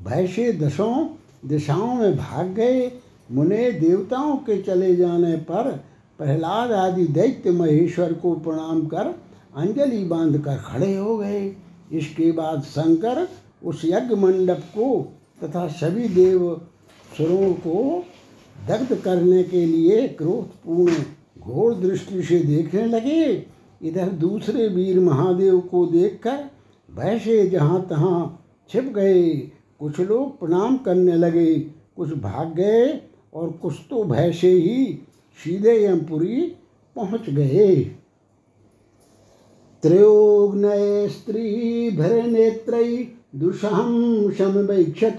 [0.03, 1.07] भैसे दशों
[1.45, 2.91] दिशाओं में भाग गए।
[3.31, 5.71] मुने देवताओं के चले जाने पर
[6.19, 9.13] प्रहलाद आदि दैत्य महेश्वर को प्रणाम कर
[9.55, 11.55] अंजलि बाँध कर खड़े हो गए।
[11.91, 13.27] इसके बाद शंकर
[13.63, 16.61] उस यज्ञ मंडप को तथा सभी देव
[17.17, 18.05] सुरों को
[18.67, 20.93] दग्ध करने के लिए क्रोधपूर्ण
[21.39, 23.45] घोर दृष्टि से देखने लगे।
[23.81, 26.49] इधर दूसरे वीर महादेव को देखकर
[26.89, 29.33] भय से जहाँ तहाँ छिप गए,
[29.79, 31.59] कुछ लोग प्रणाम करने लगे,
[31.95, 33.01] कुछ भाग गए
[33.33, 34.99] और कुछ तो भय से ही
[35.39, 36.55] सीधे यमपुरी
[36.95, 37.75] पहुँच गए।
[39.83, 45.17] त्रयोग्नय स्त्रीभिर्नेत्रै दुषहं समवैक्षत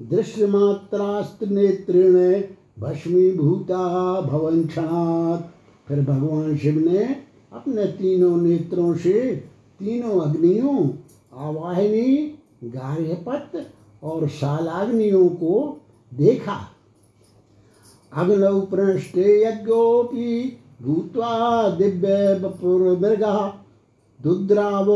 [0.00, 2.42] दृश्यमात्रास्त्रेण
[2.78, 5.42] भस्मीभूता भवन क्षणात्
[5.88, 9.36] फिर भगवान शिव ने अपने तीनों नेत्रों से
[9.78, 10.90] तीनों अग्नियों,
[11.36, 13.70] आवाहिनी, गार्हपत
[14.02, 15.80] और शालाग्नियों को
[16.14, 16.58] देखा।
[18.12, 23.64] अग्नौ प्रणष्टे यज्ञोपि भूत्वा दिव्य बपुर्मृगा,
[24.22, 24.90] दुद्राव,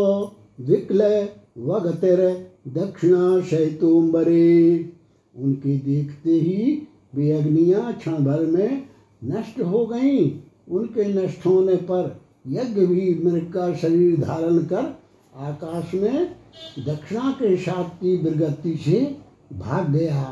[0.61, 2.21] विकल, वगतिर,
[2.69, 4.91] दक्षिणा शैतोम्बरे
[5.37, 8.89] उनके देखते ही वे अग्नियाँ क्षण भर में
[9.25, 10.31] नष्ट हो गईं।
[10.75, 14.85] उनके नष्ट होने पर यज्ञ भी मृग का शरीर धारण कर
[15.35, 16.37] आकाश में
[16.87, 19.01] दक्षिणा के साथ की विगति से
[19.53, 20.23] भाग गया।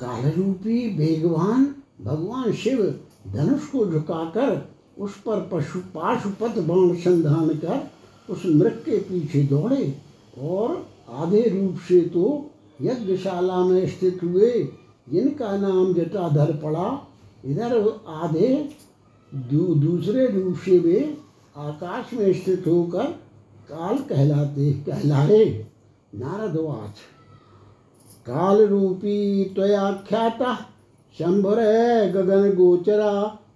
[0.00, 1.64] काल रूपी वेगवान
[2.00, 2.82] भगवान शिव
[3.28, 7.88] धनुष को झुकाकर उस पर पशु पाशुपत बाण संधान कर
[8.32, 9.94] उस मृग के पीछे दौड़े
[10.40, 12.50] और आधे रूप से तो
[12.82, 14.50] यज्ञशाला में स्थित हुए,
[15.08, 17.06] जिनका नाम जटाधर पड़ा,
[17.44, 17.76] इधर
[18.08, 18.48] आधे
[19.32, 21.00] दू, दूसरे रूप से वे
[21.56, 23.04] आकाश में स्थित होकर
[23.70, 25.44] काल कहलाते कहलाए।
[26.12, 27.00] नारदवाच
[28.26, 30.54] काल रूपी त्वयाख्याता
[31.16, 31.58] शंभुर
[32.12, 33.12] गगन गोचरा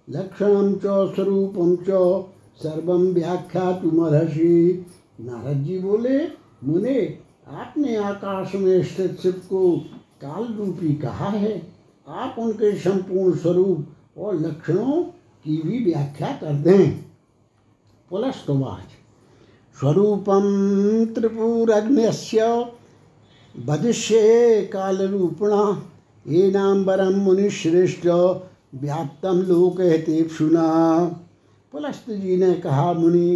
[0.09, 2.23] लक्षण च स्वरूपम च
[2.63, 4.73] सर्वम व्याख्या तुमरहसी
[5.21, 6.19] नारद जी बोले
[6.63, 6.99] मुने
[7.47, 9.69] आपने आकाश में स्थित शिव को
[10.21, 11.55] काल रूपी कहा है।
[12.07, 15.03] आप उनके संपूर्ण स्वरूप और लक्षणों
[15.45, 16.89] की भी व्याख्या कर दें
[18.11, 18.91] पुलस्तवाच
[19.77, 20.45] स्वरूपम
[21.15, 22.47] त्रिपुरग्नस्य
[23.55, 25.61] वदिष्ये कालरूपिणा
[26.25, 28.05] एनाम्बरम मुनिश्रेष्ठ
[28.75, 30.67] व्याप्तम लोकहतेप्सुना
[31.73, 33.29] पुलस्त जी ने कहा मुनि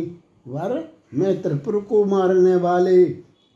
[0.48, 0.74] वर
[1.14, 3.04] मैं त्रिपुर को मारने वाले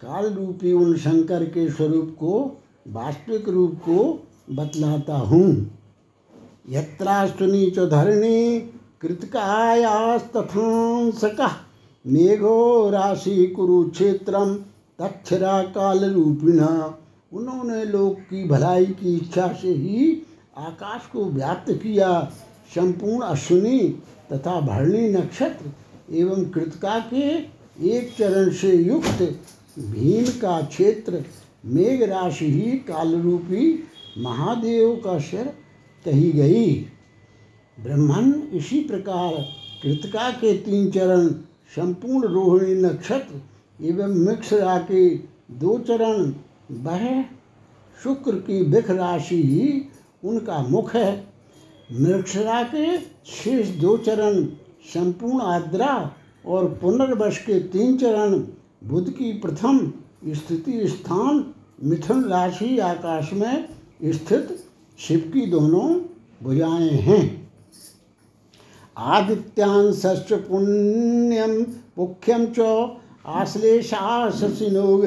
[0.01, 2.39] काल रूपी उन शंकर के स्वरूप को
[2.89, 3.97] वास्तविक रूप को
[4.55, 5.45] बतलाता हूँ
[6.65, 8.59] यत्रास्तुनी च धरणी
[12.05, 14.53] मेघो राशि कुरुक्षेत्रम
[14.99, 16.67] तक्षरा काल रूपिणा
[17.33, 20.21] उन्होंने लोक की भलाई की इच्छा से ही
[20.57, 22.11] आकाश को व्याप्त किया।
[22.75, 23.79] संपूर्ण अश्विनी
[24.31, 25.71] तथा भरणी नक्षत्र
[26.15, 27.27] एवं कृतका के
[27.89, 29.21] एक चरण से युक्त
[29.79, 31.23] भीम का क्षेत्र
[31.65, 33.63] मेघ राशि ही कालरूपी
[34.17, 35.53] महादेव का सिर
[36.05, 36.73] कही गई।
[37.77, 39.33] ब्रह्मण इसी प्रकार
[39.83, 41.27] कृतिका के तीन चरण,
[41.75, 43.41] संपूर्ण रोहिणी नक्षत्र
[43.85, 45.09] एवं मिक्सरा के
[45.51, 46.33] दो चरण,
[46.71, 47.23] वह
[48.03, 49.81] शुक्र की बिख राशि ही
[50.23, 51.27] उनका मुख है।
[51.91, 54.43] मृक्षरा के शेष दो चरण,
[54.93, 58.37] संपूर्ण आद्रा और पुनर्वश के तीन चरण,
[58.83, 59.93] बुध की प्रथम
[60.27, 63.67] स्थिति स्थान, मिथुन राशि आकाश में
[64.05, 64.57] स्थित
[64.99, 66.01] शिव की दोनों
[66.43, 67.51] भुजाएँ हैं।
[68.97, 71.63] आदित्यांश्च पुण्यम
[71.95, 72.59] पुख्यम च
[73.25, 74.97] आश्लेषाशिनो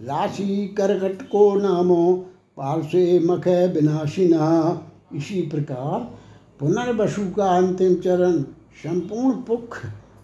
[0.00, 2.12] राशि करकटको नामो
[2.56, 4.46] पार्श्वे मख विनाशिना।
[5.14, 6.00] इसी प्रकार
[6.60, 8.42] पुनर्वसु का अंतिम चरण,
[8.82, 9.78] संपूर्ण पुख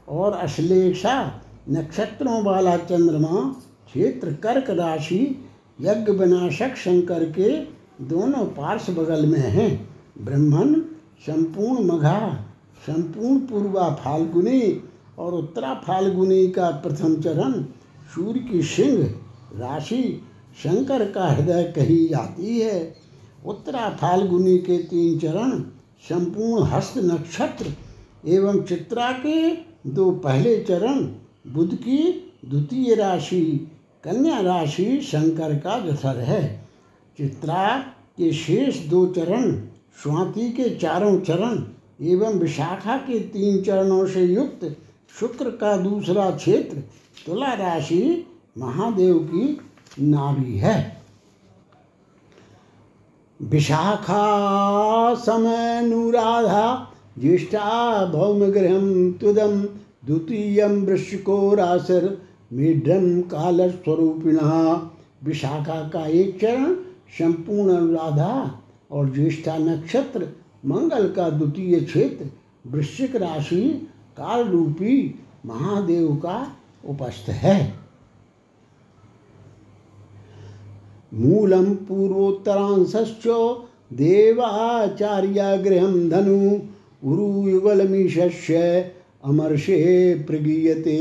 [0.08, 3.40] और अश्लेषा नक्षत्रों वाला चंद्रमा,
[3.86, 5.44] क्षेत्र कर्क राशि,
[5.80, 9.88] यज्ञ विनाशक शंकर के दोनों पार्श्व बगल में हैं।
[10.20, 10.80] ब्रह्मण
[11.26, 12.46] संपूर्ण मघा,
[12.86, 14.84] संपूर्ण पूर्वा फाल्गुनी
[15.18, 17.62] और उत्तरा फाल्गुनी का प्रथम चरण
[18.14, 19.06] सूर्य की सिंह,
[19.54, 20.22] राशि,
[20.62, 22.96] शंकर का हृदय कही जाती है।
[23.46, 25.60] उत्तरा फाल्गुनी के तीन चरण,
[26.08, 27.66] संपूर्ण हस्त नक्षत्र
[28.28, 29.54] एवं चित्रा के
[29.86, 31.00] दो पहले चरण,
[31.52, 33.70] बुध की द्वितीय राशि,
[34.04, 36.63] कन्या राशि, शंकर का जसर है।
[37.18, 37.78] चित्रा
[38.16, 39.52] के शेष दो चरण,
[40.02, 41.64] स्वाति के चारों चरण,
[42.06, 44.76] एवं विशाखा के तीन चरणों से युक्त
[45.20, 46.76] शुक्र का दूसरा क्षेत्र,
[47.26, 48.26] तुला राशि
[48.58, 49.58] महादेव की
[50.00, 51.02] नाभि है।
[53.42, 54.24] विशाखा
[55.14, 58.80] समनुराधा ज्येष्ठा भौम गृह
[59.20, 59.62] तुदम
[60.06, 62.22] द्वितीय वृश्चिको रासर
[62.52, 64.90] मेढ्रम कालस्वरूपिणा।
[65.24, 66.76] विशाखा का एक चरण
[67.10, 70.28] संपूर्ण अनुराधा और ज्येष्ठा नक्षत्र,
[70.66, 72.26] मंगल का द्वितीय क्षेत्र,
[72.70, 75.14] वृश्चिक राशि काल रूपी
[75.46, 76.56] महादेव का
[76.88, 77.74] उपस्थ है।
[81.14, 83.22] मूलम पूर्वोत्तरांश्च
[83.92, 86.58] देवाचार्यगृहं धनु,
[87.10, 88.92] उरुयुगलमीशस्य
[89.24, 90.98] अमर्षे प्रगीयते।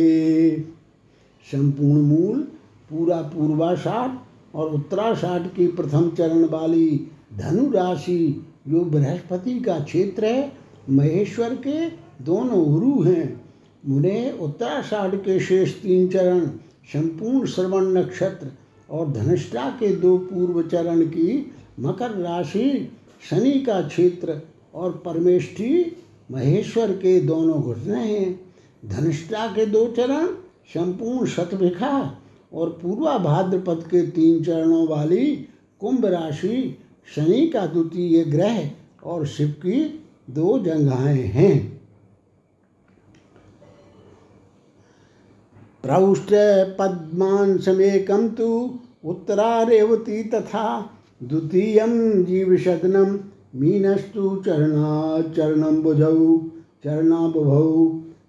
[1.51, 2.47] संपूर्ण मूल,
[2.89, 4.09] पूरा पूर्वाषाढ़
[4.55, 10.53] और उत्तराषाढ़ की प्रथम चरण वाली धनु राशि जो बृहस्पति का क्षेत्र है,
[10.89, 11.87] महेश्वर के
[12.23, 13.43] दोनों गुरु हैं।
[13.87, 16.45] उन्हें उत्तराषाढ़ के शेष तीन चरण,
[16.93, 18.47] संपूर्ण श्रवण नक्षत्र
[18.89, 22.91] और धनिष्ठा के दो पूर्व चरण की मकर राशि,
[23.29, 24.41] शनि का क्षेत्र
[24.73, 25.97] और परमेष्ठी
[26.31, 28.39] महेश्वर के दोनों घुटने हैं।
[28.85, 30.27] धनिष्ठा के दो चरण,
[30.73, 32.19] संपूर्ण शतभिखा
[32.53, 35.27] और पूर्वा भाद्रपद के तीन चरणों वाली
[35.79, 36.77] कुंभ राशि
[37.15, 38.69] शनि का द्वितीय ग्रह
[39.03, 39.81] और शिव की
[40.29, 41.81] दो जंघाएँ हैं।
[45.83, 46.29] प्रौष्ट
[46.79, 48.49] पद्मांशमेकं तु
[49.05, 50.89] उत्तरा रेवती तथा
[51.23, 51.79] द्वितीय
[52.23, 53.19] जीवशदनम
[53.55, 56.37] मीनस्तु चरणा चरणम बुझौ
[56.83, 57.85] चरणाबुभौ।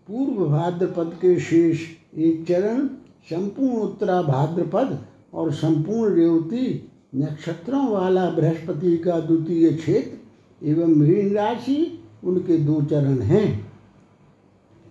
[0.08, 1.80] पूर्व भाद्रपद के शेष
[2.18, 2.88] एक चरण
[3.30, 4.98] संपूर्ण उत्तरा भाद्रपद
[5.34, 13.18] और संपूर्ण रेवती नक्षत्रों वाला बृहस्पति का द्वितीय क्षेत्र एवं मीन राशि उनके दो चरण
[13.22, 13.72] हैं।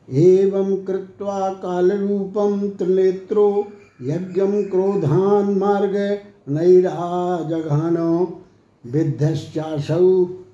[0.10, 3.48] एवं कृत्वा कालरूपं त्रिनेत्रो
[4.02, 5.96] यज्ञं क्रोधान मार्ग
[6.50, 8.42] नैराजघानो,
[8.84, 10.08] विद्धश्चासौ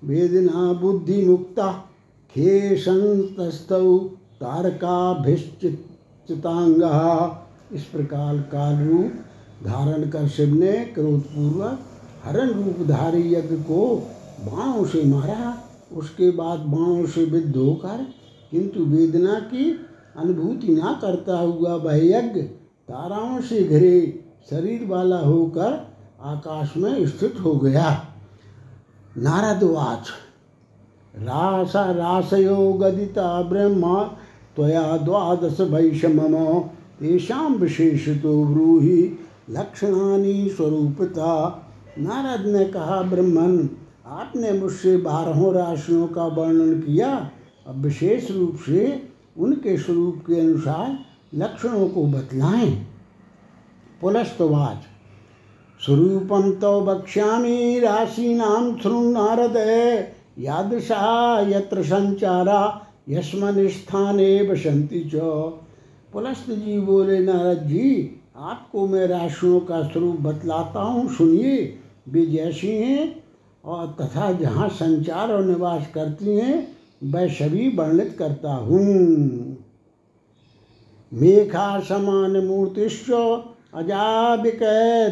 [0.04, 1.72] वेदना बुद्धिमुक्ता
[2.32, 3.98] खेशंतस्तौ
[4.42, 5.64] तारकाभिश्चितांग
[7.74, 9.12] इस प्रकार काल रूप
[9.66, 11.80] धारण कर शिव ने क्रोधपूर्वक
[12.24, 13.96] हरण रूपधारी यज्ञ को
[14.42, 15.58] बाणों से मारा।
[15.94, 18.06] उसके बाद बाणों से विद्ध होकर
[18.52, 19.72] किंतु वेदना की
[20.18, 22.42] अनुभूति ना करता हुआ वह यज्ञ
[22.90, 28.06] ताराओं से घिरे शरीर वाला होकर आकाश में स्थित हो गया।
[29.18, 30.08] नारदवाच
[31.16, 33.96] रास रासयो गदिता ब्रह्म,
[34.56, 35.62] त्वया द्वादश
[37.02, 41.62] वैषमम विशेष तो ब्रूहि लक्षणानि स्वरूपता।
[42.00, 43.70] नारद ने कहा, ब्रह्मन,
[44.06, 47.32] आपने मुझसे बारहों राशियों का वर्णन किया।
[47.68, 52.86] अब विशेष रूप से उनके स्वरूप के अनुसार लक्षणों को बतलाएँ।
[54.02, 54.84] पुलस्तवाच।
[55.86, 58.72] स्वरूपम तो वक्ष्यामि, राशीनां
[59.12, 59.58] नारद।
[60.40, 65.16] यादृशा यत्र संचारा यस्मन स्थाने बसंती च।
[66.14, 71.58] पुलस्त जी बोले, नारद जी, आपको मैं राशियों का स्वरूप बतलाता हूँ। सुनिए,
[72.10, 73.24] वे जैसी हैं
[73.66, 76.68] और तथा जहाँ संचार और निवास करती हैं
[77.04, 79.58] वह सभी वर्णित करता हूँ।
[81.12, 83.10] मेघा समान मूर्तिश्च
[83.74, 84.60] अजाबिक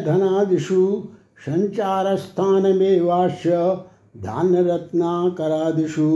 [0.06, 1.02] धनादिषु
[1.38, 3.50] संचार स्थान में वाष्य
[4.16, 6.10] धान्य रत्नाकरादिषु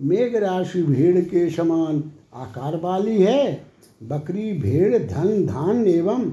[0.00, 2.02] मेघ राशि भेड़ के समान
[2.34, 6.24] आकार वाली है बकरी, भेड़, धन, धान एवं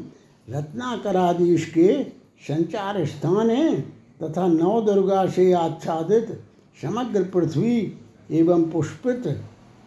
[0.48, 2.04] रत्नाकरादि इसके
[2.48, 3.82] संचार स्थान है
[4.24, 6.40] तथा नौ दुर्गा से आच्छादित
[6.82, 7.94] समग्र पृथ्वी
[8.32, 9.28] एवं पुष्पित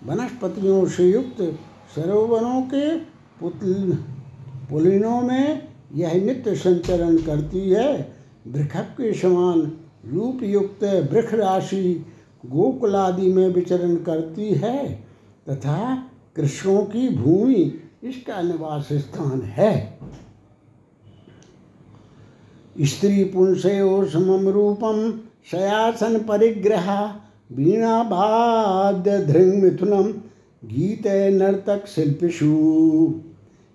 [0.07, 1.43] वनस्पतियों से युक्त
[1.97, 2.97] सरोवरों के
[3.41, 3.93] पुतल,
[4.71, 9.61] पुलिनों में यह नित्य संचरण करती है। वृखभ के समान
[10.07, 12.07] रूप युक्त वृक्ष राशि
[12.47, 14.87] गोकुलादि में विचरण करती है
[15.49, 15.79] तथा
[16.37, 19.99] कृष्णों की भूमि इसका निवास स्थान है।
[22.81, 25.11] स्त्री पुंसयो समम रूपम
[25.51, 26.91] शयासन परिग्रह
[27.53, 30.13] वीणा बाद्य धृंग मिथुनम
[30.65, 32.47] गीत नर्तक शिल्पिषु।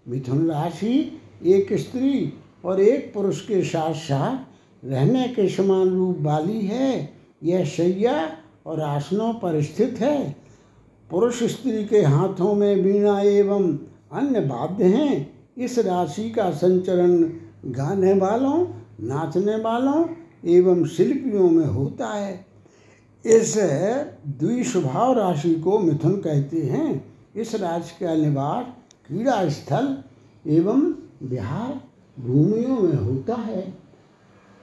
[0.07, 2.33] मिथुन राशि एक स्त्री
[2.65, 8.81] और एक पुरुष के साथ साथ रहने के समान रूप वाली है। यह शैया और
[8.81, 10.40] आसनों पर स्थित है।
[11.11, 13.77] पुरुष स्त्री के हाथों में वीणा एवं
[14.13, 17.23] अन्य वाद्य हैं। इस राशि का संचरण
[17.65, 18.67] गाने वालों,
[19.01, 20.05] नाचने वालों
[20.45, 22.45] एवं शिल्पियों में होता है।
[23.25, 23.57] इस
[24.27, 28.65] द्विस्वभाव राशि को मिथुन कहते हैं। इस राशि का निवास
[29.07, 29.97] क्रीड़ा स्थल
[30.47, 30.93] एवं
[31.23, 31.81] बिहार
[32.19, 33.61] भूमियों में होता है।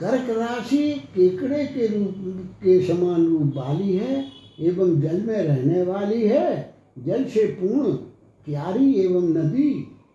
[0.00, 2.14] कर्क राशि केकड़े के रूप
[2.46, 7.92] के समान रूप वाली है। एवं जल में रहने वाली है, जल से पूर्ण,
[8.44, 9.72] क्यारी एवं नदी,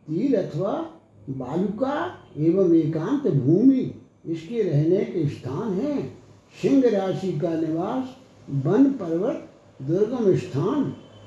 [0.07, 0.89] तीर अथवा
[1.29, 3.93] बालुका एवं एकांत भूमि
[4.25, 6.17] इसके रहने के स्थान हैं।
[6.61, 8.17] सिंह राशि का निवास
[8.49, 9.49] वन पर्वत
[9.81, 10.83] दुर्गम स्थान,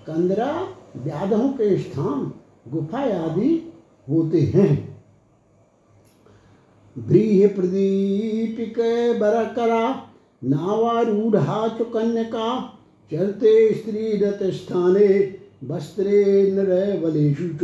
[0.07, 2.33] कंदरा, व्याधों के स्थान,
[2.69, 3.73] गुफा आदि
[4.11, 4.99] होते हैं।
[6.99, 8.79] व्रीह प्रदीपिक
[9.21, 10.11] बरकरा
[10.45, 12.76] नावारूढ़ा चुकन्यका चलते
[13.15, 17.59] स्त्री रत स्थाने, वस्त्रे नर बलेशु च।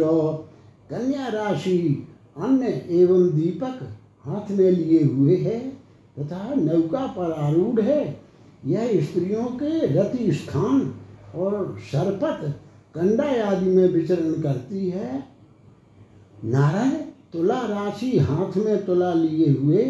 [0.91, 5.71] कन्या राशि अन्य एवं दीपक हाथ में लिए हुए है,
[6.19, 8.21] तथा नौका पर आरूढ़ है।
[8.67, 10.95] यह स्त्रियों के रति स्थान
[11.35, 12.61] और सरपत
[12.95, 15.25] कंडा आदि में विचरण करती है।
[16.45, 16.91] नारायण
[17.33, 19.85] तुला राशि हाथ में तुला लिए हुए,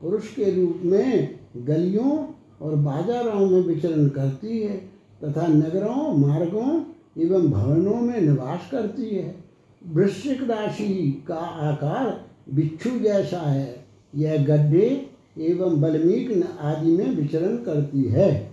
[0.00, 2.26] पुरुष के रूप में गलियों
[2.62, 6.84] और बाजारों में विचरण करती है। तथा नगरों, मार्गों
[7.18, 9.44] एवं भवनों में निवास करती है।
[9.86, 18.02] वृश्चिक राशि का आकार बिच्छू जैसा है। यह गड्ढे एवं बलमीक आदि में विचरण करती
[18.02, 18.52] है।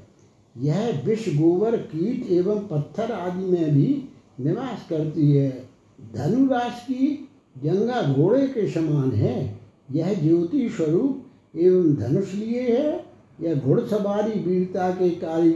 [0.58, 5.70] यह विष, गोबर, कीट एवं पत्थर आदि में भी निवास करती है।
[6.16, 7.30] धनुराश की
[7.64, 9.60] जंगा घोड़े के समान है।
[9.92, 11.24] यह ज्योति स्वरूप
[11.58, 13.06] एवं धनुष लिए है।
[13.42, 15.52] यह घुड़सवारी वीरता के कार्य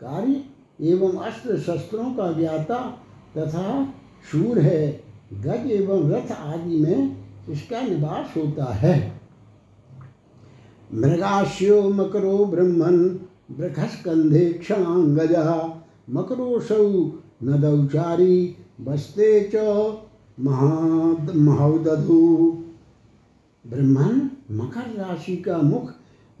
[0.00, 0.44] कार्य
[0.80, 3.04] एवं अस्त्र शस्त्रों का ज्ञाता
[3.38, 3.94] तथा
[4.32, 7.16] शूर है। गज एवं रथ आदि में
[7.50, 9.20] इसका निवास होता है।
[10.94, 13.08] मृगाश्यो मकरो ब्रह्मन
[13.50, 15.34] बृखस्कंधे क्षणांगज
[16.10, 17.12] मकरोसौ
[17.44, 19.56] नदौचारी बस्ते च
[20.40, 20.70] महा
[21.34, 22.62] महादधु।
[23.66, 25.92] ब्रह्मन मकर राशि का मुख,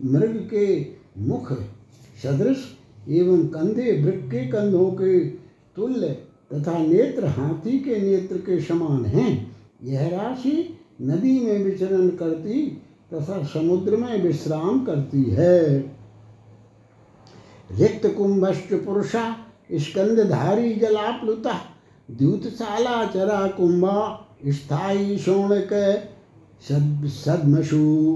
[0.04, 0.86] मृग के
[1.18, 1.52] मुख,
[2.22, 2.77] सदृश
[3.08, 5.24] एवं कंधे वृक्ष के कंधों के
[5.76, 6.08] तुल्य
[6.54, 12.82] तथा नेत्र हाथी के नेत्र के समान हैं। यह राशि नदी में विचरण करती
[13.14, 15.78] तथा समुद्र में विश्राम करती है।
[17.72, 19.36] रिक्त कुंभश्च पुरुषा,
[19.72, 21.60] स्कंदधारी जलाप्लुता,
[22.10, 28.14] द्यूतशाला चरा कुंभा, स्थायी सद सदमशु।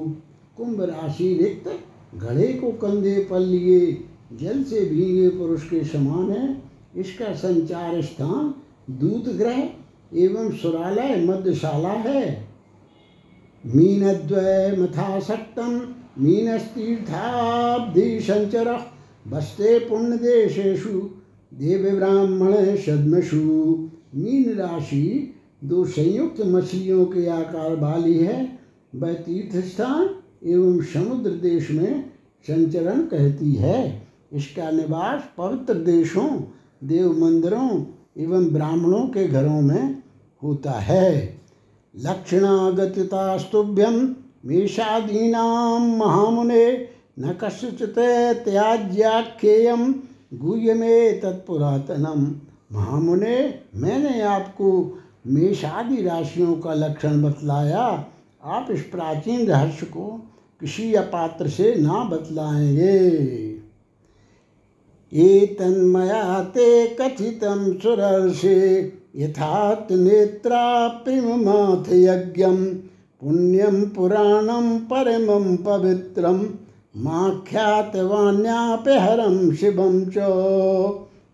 [0.57, 1.79] कुंभ राशि रिक्त
[2.19, 6.63] घड़े को कंधे पर लिए जल से भीगे पुरुष के समान है।
[6.97, 8.55] इसका संचार स्थान
[8.91, 9.71] दूत ग्रह
[10.13, 12.47] एवं सुरालय मध्यशाला है।
[13.65, 18.81] मीनद्वय मथासक्तम मीनस्तीर्थाब्धि संचर
[19.29, 21.11] बस्ते पुण्य देशेशु
[21.53, 23.41] देव ब्राह्मण सदमशु
[24.15, 28.59] मीन राशि दो संयुक्त मछलियों के आकार वाली है।
[28.95, 30.11] वह तीर्थ स्थान
[30.45, 32.11] एवं समुद्र देश में
[32.45, 36.43] संचरण कहती है। इसका निवास पवित्र देशों
[36.85, 37.85] देव मंदिरों
[38.19, 40.03] एवं ब्राह्मणों के घरों में
[40.43, 41.39] होता है।
[41.97, 44.17] लक्षणागतितास्तुभ्यम
[44.47, 47.95] मेषादीना महामुने न कस्यचित
[48.45, 49.95] त्याज्याख्येयम
[50.35, 52.37] गुह्य में तत्पुरातनम
[52.77, 58.07] महामुने, मैंने आपको मेषादि राशियों का लक्षण बतलाया।
[58.45, 60.31] आप इस प्राचीन रहस्य को
[60.61, 63.52] किसी अपात्र से ना बतलाएँगे।
[65.13, 72.75] ये तन्मया ते कथितं सुरर्षे यथात् नेत्राप्तिमाथ यज्ञं
[73.23, 76.47] पुण्यं पुराणं परमं पवित्रं
[76.97, 80.17] माख्यातवान्यापहरम शिवम च।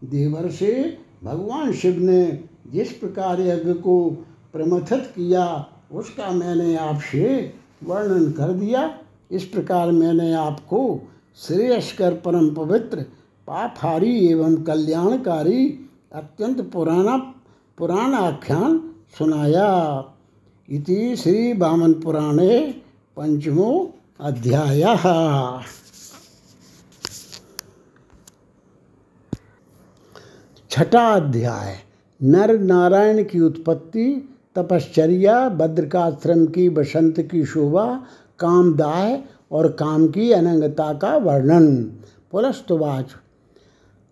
[0.05, 4.11] देवर्षि भगवान शिव ने जिस प्रकार यज्ञ को
[4.53, 7.53] प्रमथित किया, उसका मैंने आपसे
[7.85, 8.99] वर्णन कर दिया।
[9.31, 11.01] इस प्रकार मैंने आपको
[11.37, 13.05] श्रेयस्कर परम पवित्र
[13.49, 17.17] पापहारी एवं कल्याणकारी अत्यंत पुराना,
[17.79, 20.05] पुराण आख्यान सुनाया।
[20.71, 22.83] इति श्री वामन पुराणे
[23.17, 24.83] पंचमो अध्याय।
[30.71, 31.77] छठा अध्याय
[32.23, 38.03] नर नारायण की उत्पत्ति, तपश्चर्या, बद्रकाश्रम की बसंत की शोभा,
[38.39, 41.77] कामदाय और काम की अनंगता का वर्णन।
[42.33, 43.07] पुलस्तुवाच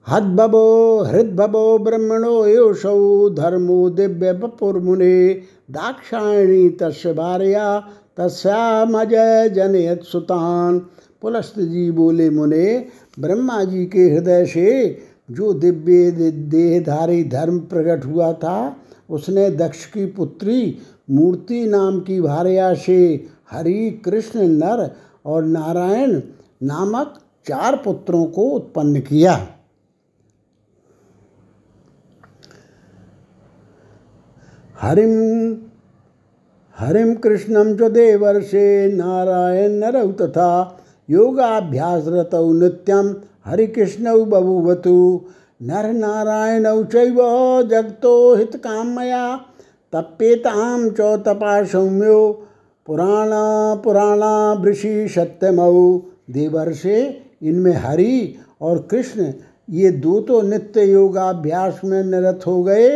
[0.09, 5.35] हद्भवो, हृद्भवो ब्रह्मणो योषौ धर्मो दिव्य बपुर्मुने
[5.71, 7.79] दाक्षायणी तस्य भार्या
[8.17, 10.79] तस्यामजय जनयत सुतान।
[11.23, 12.87] पुलस्त जी बोले, मुने
[13.19, 14.99] ब्रह्मा जी के हृदय से
[15.31, 18.77] जो दिव्य देहधारी धर्म प्रकट हुआ था,
[19.11, 20.79] उसने दक्ष की पुत्री
[21.11, 24.91] मूर्ति नाम की भार्या से हरि, कृष्ण, नर
[25.27, 26.21] और नारायण
[26.63, 29.47] नामक चार पुत्रों को उत्पन्न किया।
[34.79, 35.13] हरिम
[36.77, 40.51] हरिम कृष्णम च देवर्षे नारायण नरौ तथा
[41.09, 43.09] योगाभ्यासरतौ नित्यम
[43.47, 44.97] हरिकृष्णौ बभूवतु।
[45.63, 47.17] नर नारायणौ चैव
[47.71, 49.25] जगतो हितकामया
[49.93, 52.21] तप्येतां च तपा सौम्यो
[52.89, 53.45] पुराणा
[53.85, 55.73] पुराणा वृषि सत्यमौ।
[56.31, 56.99] देवर्षे,
[57.43, 59.33] इनमें हरि और कृष्ण,
[59.71, 62.91] ये दो तो नित्य योगाभ्यास में निरत हो गए।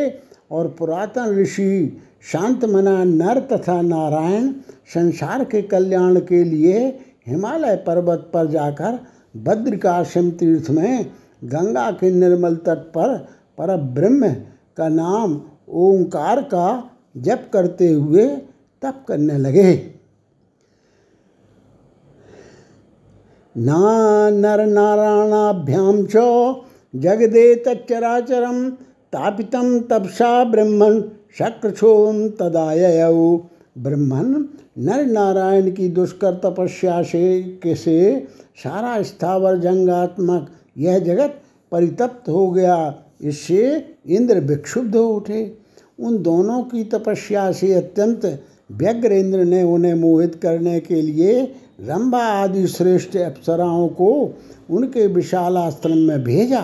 [0.51, 4.53] और पुरातन ऋषि शांत मना नर तथा नारायण
[4.95, 6.87] संसार के कल्याण के लिए
[7.27, 8.99] हिमालय पर्वत पर जाकर
[9.37, 11.11] बद्रिकाश्रम तीर्थ में
[11.45, 13.17] गंगा के निर्मल तट पर
[13.59, 14.33] पर ब्रह्म
[14.77, 18.29] का नाम ओंकार का जप करते हुए
[18.83, 19.75] तप करने लगे।
[23.57, 23.79] ना
[24.31, 26.29] नर नारायणाभ्याम चो
[26.97, 28.71] जगदे तच्चराचरम
[29.13, 31.01] तापितम तपसा ब्रह्मण
[31.39, 33.39] शक्रछोम तदायऊ
[33.79, 34.45] ब्रह्मन
[34.79, 40.49] नर नारायण की दुष्कर तपस्या से कैसे सारा स्थावर जंगात्मक
[40.79, 41.41] यह जगत
[41.73, 42.77] परितप्त हो गया।
[43.23, 43.63] इससे
[44.07, 45.59] इंद्र विक्षुब्ध हो उठे।
[45.99, 51.43] उन दोनों की तपस्या से अत्यंत व्यग्र इंद्र ने उन्हें मोहित करने के लिए
[51.81, 54.11] रंभा आदि श्रेष्ठ अप्सराओं को
[54.71, 56.61] उनके विशाल आश्रम में भेजा।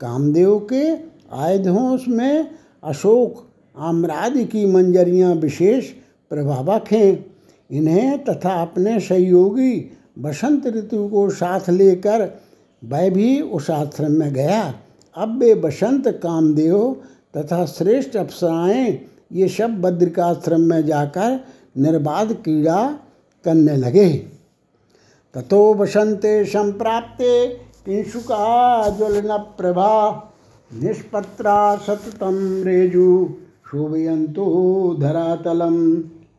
[0.00, 2.50] कामदेव के आयुधों में
[2.84, 3.46] अशोक
[3.78, 5.90] आम्रादि की मंजरियाँ विशेष
[6.30, 7.26] प्रभावक हैं।
[7.70, 12.40] इन्हें तथा अपने सहयोगी बसंत ऋतु को साथ लेकर
[12.84, 14.74] वह भी उस आश्रम में गया।
[15.16, 16.96] अब वे बसंत, कामदेव
[17.36, 18.98] तथा श्रेष्ठ अप्सराएँ,
[19.32, 21.40] ये सब बद्रिकाश्रम में जाकर
[21.78, 22.98] निर्बाध क्रीड़ा
[23.44, 24.10] करने लगे।
[25.34, 27.48] तथो बसंते संप्राप्ते
[27.86, 30.30] किंशुका ज्वलन प्रभा
[30.74, 33.08] निष्पत्रा सततम रेजु
[33.66, 34.46] शोभयंतो
[35.00, 35.76] धरातलम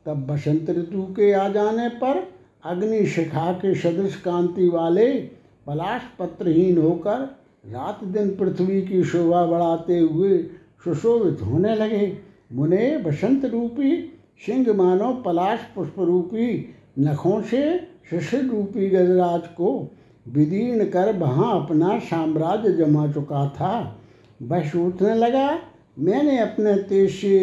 [0.05, 2.21] तब बसंत ऋतु के आ जाने पर
[2.65, 5.07] अग्नि शिखा के सदृश कांति वाले
[5.67, 7.21] पलाश पत्रहीन होकर
[7.65, 10.38] रात दिन पृथ्वी की शोभा बढ़ाते हुए
[10.86, 12.17] सुशोभित होने लगे।
[12.53, 13.97] मुने बसंत रूपी
[14.45, 16.47] सिंह मानो पलाश पुष्प रूपी
[16.99, 17.77] नखों से
[18.09, 19.91] शिशिर रूपी गजराज को
[20.27, 24.01] विदीर्ण कर वहाँ अपना साम्राज्य जमा चुका था।
[24.39, 25.59] वह सोचने लगा,
[25.99, 27.38] मैंने अपने तेज से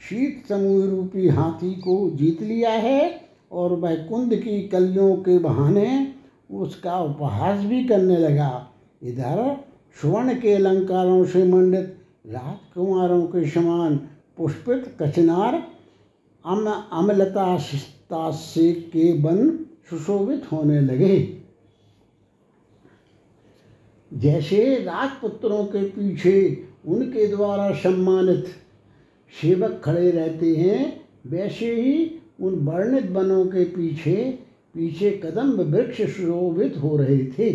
[0.00, 3.20] शीत समूह रूपी हाथी को जीत लिया है
[3.52, 6.06] और वह कुंद की कलियों के बहाने
[6.50, 8.68] उसका उपहास भी करने लगा।
[9.02, 9.56] इधर
[10.00, 13.96] स्वर्ण के अलंकारों से मंडित राजकुमारों के समान
[14.36, 15.54] पुष्पित कचनार
[16.44, 19.48] अम अमलता से के बन
[19.90, 21.41] सुशोभित होने लगे।
[24.12, 28.44] जैसे राजपुत्रों के पीछे उनके द्वारा सम्मानित
[29.42, 34.38] सेवक खड़े रहते हैं, वैसे ही उन वर्णित वनों के पीछे
[34.74, 37.48] पीछे कदम वृक्ष सुशोभित हो रहे थे।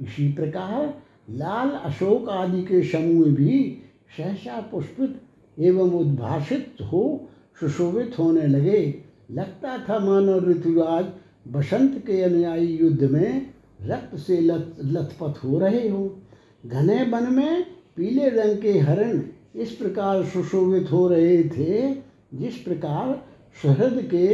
[0.00, 3.82] इसी प्रकार लाल अशोक आदि के समूह भी
[4.16, 5.20] सहसा पुष्पित
[5.58, 7.28] एवं उद्भाषित हो
[7.60, 11.06] सुशोभित होने लगे। लगता था मानव ऋतुराज
[11.52, 13.50] बसंत के अनुयायी युद्ध में
[13.86, 16.18] रक्त से लत, लथपथ हो रहे हो।
[16.66, 17.62] घने वन में
[17.96, 19.22] पीले रंग के हरण
[19.56, 21.94] इस प्रकार सुशोभित हो रहे थे,
[22.34, 23.22] जिस प्रकार
[23.62, 24.26] शहद के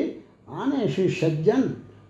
[0.48, 1.62] आने से सज्जन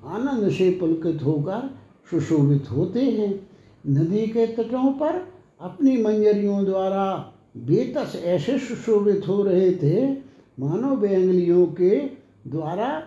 [0.05, 1.71] आनंद से पुलकित होकर
[2.11, 3.49] सुशोभित होते हैं।
[3.89, 5.29] नदी के तटों पर
[5.61, 10.13] अपनी मंजरियों द्वारा बेतस ऐसे सुशोभित हो रहे थे,
[10.61, 11.97] मानव बेंगलियों के
[12.47, 13.07] द्वारा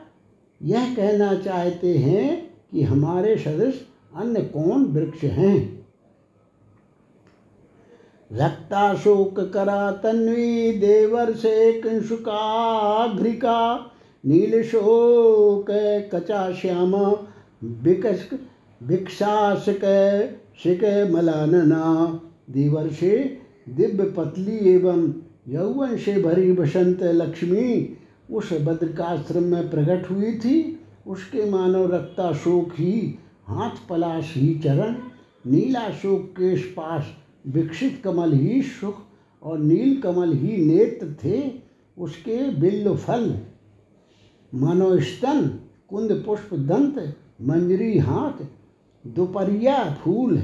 [0.62, 5.80] यह कहना चाहते हैं कि हमारे सदृश अन्य कौन वृक्ष हैं?
[8.32, 13.60] रक्ताशोक करा तन्वी देवर से कंसुकाघ्रिका
[14.26, 15.66] नील शोक
[16.16, 16.96] कचा श्याम
[17.64, 18.30] विकस
[20.64, 21.84] शिक मलानना
[22.50, 23.38] देवर से
[23.70, 25.14] दिव्य पतली एवं
[25.48, 27.98] यौवन से भरी बसंत लक्ष्मी,
[28.32, 33.20] उस बद्रकाश्रम में प्रकट हुई थी, उसके मानव रक्ताशोक ही
[33.50, 34.96] हाथ पलाश ही चरण
[35.52, 38.96] नीलाशोक के पास विकसित कमल ही सुख
[39.44, 41.52] और नील कमल ही नेत्र थे,
[41.98, 43.40] उसके बिल्ल फल।
[44.56, 48.46] मनोस्तन कुंद पुष्प दंत, मंजरी हाथ
[49.08, 50.38] दोपहरिया फूल।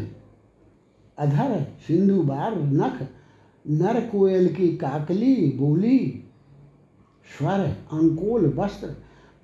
[1.18, 3.08] अधर सिंधु बार नख,
[3.70, 6.24] नर कोयल की काकली बोली।
[7.38, 7.60] स्वर,
[7.92, 8.96] अंकोल वस्त्र,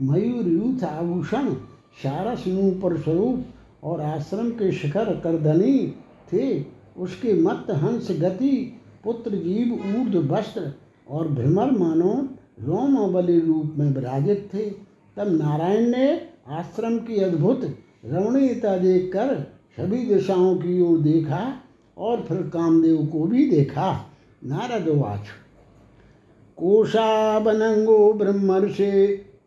[0.02, 1.56] मयूर यूथ आभूषण
[1.96, 3.46] सारस पर स्वरूप
[3.84, 5.88] और आश्रम के शिखर करधनी
[6.34, 6.66] थे।
[6.98, 10.72] उसके मत हंस गति, पुत्र जीव ऊर्ध वस्त्र
[11.10, 12.14] और भ्रमर मानो
[12.60, 14.70] रोम बलि रूप में विराजित थे।
[15.18, 19.36] तब नारायण ने आश्रम की अद्भुत रमणीयता देखकर
[19.78, 21.56] सभी दिशाओं की ओर देखा
[21.98, 24.06] और फिर कामदेव को भी देखा।
[24.46, 25.28] नारद वाच।
[26.58, 28.92] कोशावनंगो ब्रह्मर्षे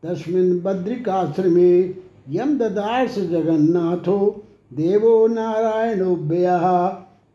[0.03, 4.45] तस्मिन् बद्रिकाश्रमे यम ददास जगन्नाथो।
[4.75, 6.47] देवो नारायणो व्यय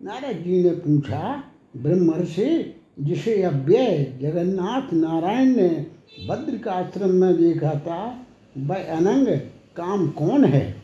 [0.03, 1.43] नारद जी ने पूछा,
[1.77, 5.85] ब्रह्मर्षि, जिसे अव्यय जगन्नाथ नारायण ने
[6.29, 8.25] बद्रिकाश्रम में देखा था,
[8.57, 9.27] वह अनंग
[9.75, 10.75] काम कौन है?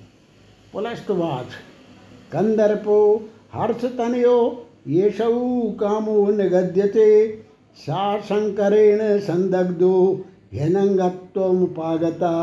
[0.74, 1.46] पुलस्तवाच,
[2.32, 7.40] कंदर्पो हर्ष तनयो ये सऊ कामो निगद्यते
[7.76, 12.34] सा शंकरेण संदग्धो ह्यनंगत्वमुपागता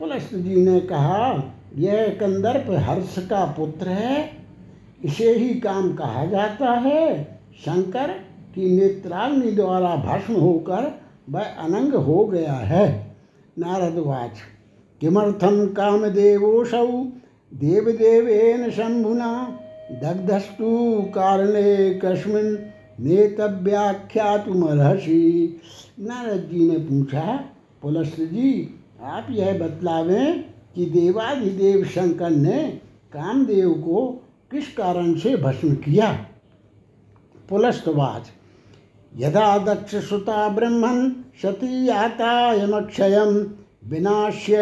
[0.00, 4.30] पुलस्त जी ने कहा, यह कंदर्प हर्ष का पुत्र है।
[5.04, 8.14] इसे ही काम कहा जाता है। शंकर
[8.54, 13.16] की नेत्राग्नि द्वारा भस्म होकर वह अनंग हो गया है।
[13.58, 14.32] नारदवाच
[15.00, 17.06] किमर्थम कामदेवोसौ
[17.54, 19.58] देवदेवेन शंभुना
[19.92, 22.56] दग्धस्तु कारणे कस्मिन्
[23.00, 25.60] नेतव्याख्यातुमर्हसी।
[26.00, 27.44] नारद जी ने पूछा,
[27.82, 30.44] पुलस्त जी आप यह बतलावें
[30.74, 32.80] कि देवाधिदेव शंकर ने
[33.12, 36.26] कामदेव को किस कारण से भस्म किया?
[37.48, 38.30] पुलस्तवाच।
[39.18, 43.24] यदा दक्ष सुता ब्रह्मन सती यातायमक्षय
[43.84, 44.56] विनाश्य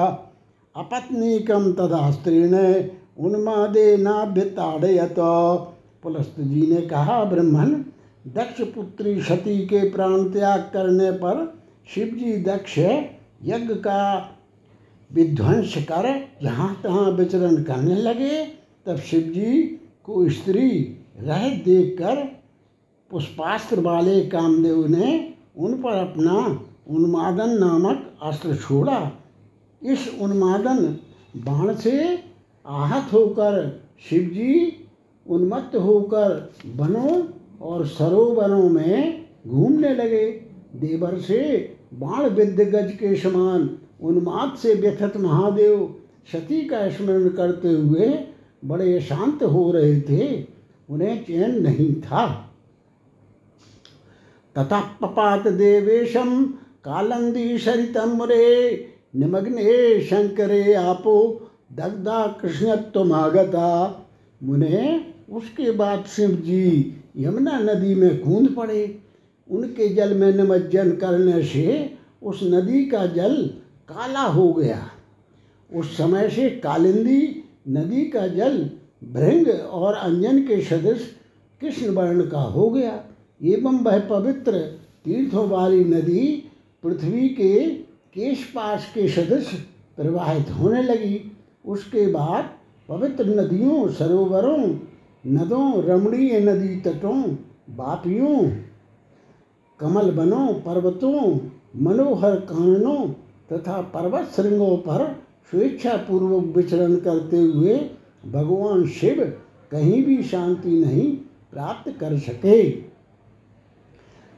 [0.76, 2.54] अपत्नीकम तदा स्त्रीण
[3.16, 5.14] उन्मादे नाभ्यताड़यत
[6.02, 7.84] पुलस्त जी ने कहा, ब्रह्मन,
[8.26, 11.60] दक्ष पुत्री सती के प्राण त्याग करने पर
[11.94, 14.00] शिवजी दक्ष यज्ञ का
[15.10, 16.08] विध्वंस कर
[16.42, 18.44] जहाँ तहाँ विचरण करने लगे,
[18.86, 19.62] तब शिवजी
[20.04, 20.68] को स्त्री
[21.20, 22.22] रह देखकर
[23.10, 26.36] पुष्पास्त्र वाले कामदेव ने उन पर अपना
[26.88, 29.10] उन्मादन नामक अस्त्र छोड़ा।
[29.82, 30.78] इस उन्मादन
[31.36, 31.92] बाण से
[32.66, 34.86] आहत होकर शिवजी
[35.28, 37.24] उन्मत्त होकर वनों
[37.60, 40.26] और सरोवरों में घूमने लगे।
[40.76, 45.94] देवर से बाण विद्य गज के समान उन्माद से व्यथित महादेव
[46.32, 48.24] सती का स्मरण करते हुए
[48.64, 50.46] बड़े शांत हो रहे थे।
[50.90, 52.48] उन्हें चैन नहीं था।
[54.58, 56.44] तथा पपात देवेशम
[56.84, 58.86] कालंदी सरितम मुरे,
[59.16, 61.41] निमग्ने शंकरे आपो
[61.74, 63.68] दग्धा कृष्णत्वमागता।
[64.42, 68.98] मुने उसके बाद शिव जी यमुना नदी में कूद पड़े।
[69.50, 73.46] उनके जल में निमज्जन करने से उस नदी का जल
[73.88, 74.90] काला हो गया।
[75.74, 78.70] उस समय से कालिंदी नदी का जल
[79.04, 81.16] भृंग और अंजन के सदृश
[81.60, 83.04] कृष्ण वर्ण का हो गया।
[83.42, 84.58] एवं वह पवित्र
[85.04, 86.50] तीर्थों वाली नदी
[86.82, 87.70] पृथ्वी के
[88.14, 89.46] केशपाश के सदृश
[89.96, 91.31] प्रवाहित होने लगी।
[91.66, 92.50] उसके बाद
[92.88, 94.78] पवित्र नदियों, सरोवरों,
[95.26, 97.22] नदों, रमणीय नदी तटों,
[97.70, 98.50] बापियों,
[99.80, 101.38] कमल बनों पर्वतों,
[101.76, 103.08] मनोहर काननों
[103.52, 107.90] तथा पर्वत श्रृंगों पर स्वेच्छापूर्वक विचरण करते हुए
[108.26, 109.24] भगवान शिव
[109.70, 111.16] कहीं भी शांति नहीं
[111.52, 112.70] प्राप्त कर सके।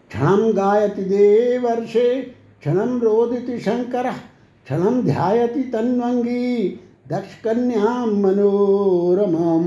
[0.08, 2.22] क्षण गायति देवर्षे,
[2.60, 4.10] क्षण रोदिति शंकर,
[4.64, 6.80] क्षण ध्यायति तन्वंगी
[7.10, 9.64] दक्ष कन्या मनोरमम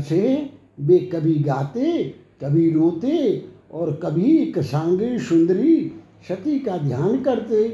[0.00, 0.50] से
[0.80, 2.02] वे कभी गाते
[2.44, 5.92] कभी रोते और कभी कसांगी सुंदरी
[6.28, 7.68] सती का ध्यान करते।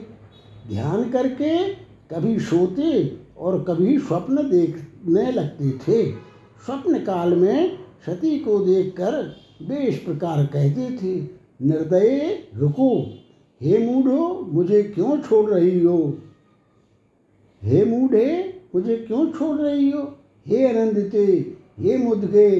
[0.68, 1.68] ध्यान करके
[2.10, 6.12] कभी सोते और कभी स्वप्न देखने लगते थे।
[6.66, 11.20] स्वप्न काल में सती को देखकर वे इस प्रकार कहते थे,
[11.62, 13.00] निर्दय, रुको।
[13.62, 16.18] हे मूढ़ो, मुझे क्यों छोड़ रही हो?
[17.64, 20.18] हे मूढ़े, मुझे क्यों छोड़ रही हो?
[20.46, 21.24] हे आनंदिते
[21.78, 22.50] हे मुदगे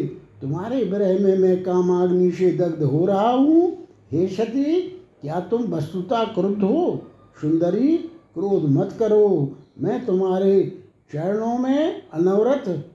[0.40, 4.80] तुम्हारे विरह में मैं कामाग्नि से दग्ध हो रहा हूँ। हे सती,
[5.20, 7.02] क्या तुम वस्तुता क्रुद्ध हो?
[7.40, 7.96] सुंदरी,
[8.34, 10.78] क्रोध मत करो। मैं तुम्हारे
[11.12, 12.90] चरणों में अनवरत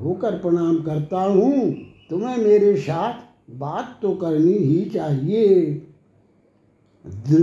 [0.00, 1.72] होकर प्रणाम करता हूँ।
[2.10, 5.74] तुम्हें मेरे साथ बात तो करनी ही चाहिए।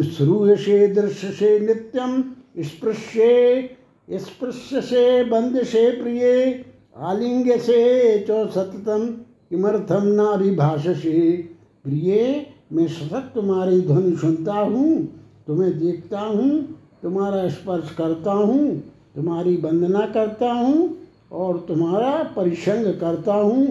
[0.03, 2.23] श्रूय से दृश्य से नित्यम
[2.59, 3.69] स्पृश्य
[4.11, 6.65] स्पृश्य से बंद से प्रिय
[6.97, 9.05] आलिंग्य से चौ सततम
[9.49, 11.37] किमर्थम नाभिभाषसे।
[11.83, 15.05] प्रिय, मैं सतत तुम्हारी ध्वनि सुनता हूँ,
[15.47, 16.61] तुम्हें देखता हूँ,
[17.03, 18.77] तुम्हारा स्पर्श करता हूँ,
[19.15, 20.97] तुम्हारी वंदना करता हूँ
[21.31, 23.67] और तुम्हारा परिसंग करता हूँ।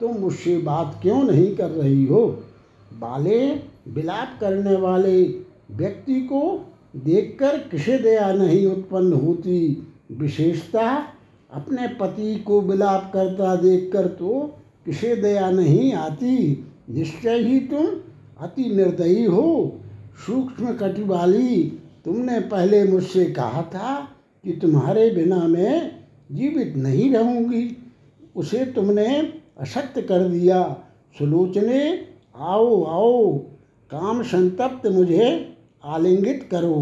[0.00, 2.26] तुम मुझसे बात क्यों नहीं कर रही हो?
[2.92, 3.54] बाले,
[3.88, 5.22] विलाप करने वाले
[5.70, 6.66] व्यक्ति को
[6.96, 11.04] देखकर किसे दया नहीं उत्पन्न होती। विशेषता
[11.52, 17.86] अपने पति को विलाप करता देखकर तो किसे दया नहीं आती। निश्चय ही तुम
[18.40, 19.78] अति निर्दयी हो।
[20.26, 24.08] सूक्ष्म कटि वाली तुमने पहले मुझसे कहा था
[24.44, 25.92] कि तुम्हारे बिना मैं
[26.32, 27.76] जीवित नहीं रहूँगी।
[28.36, 30.82] उसे तुमने असत्य कर दिया।
[31.18, 32.04] सुलोचने,
[32.36, 33.38] आओ आओ,
[33.90, 35.57] काम संतप्त मुझे
[35.88, 36.74] आलिंगित करो।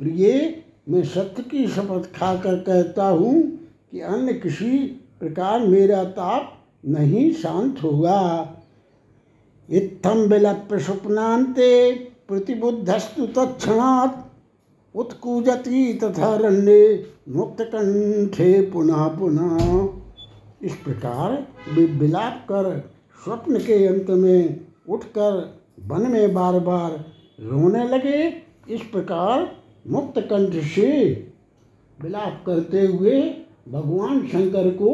[0.00, 3.42] प्रिय, मैं सत्य की शपथ खाकर कहता हूँ
[3.90, 4.78] कि अन्य किसी
[5.20, 6.52] प्रकार मेरा ताप
[6.86, 8.20] नहीं शांत होगा।
[9.68, 11.92] इत्थम विलप्य स्वप्नांते
[12.28, 14.24] प्रतिबुद्धस्तु तत्क्षणात्
[14.94, 21.32] उत्कूजती तथा रण्य मुक्त कंठे पुनः पुनः। इस प्रकार
[21.74, 22.70] वे विलाप कर
[23.24, 26.92] स्वप्न के अंत में उठकर वन में बार बार
[27.40, 29.50] रोने लगे। इस प्रकार
[29.86, 30.90] मुक्त कंठ से
[31.98, 33.20] विलाप करते हुए
[33.68, 34.92] भगवान शंकर को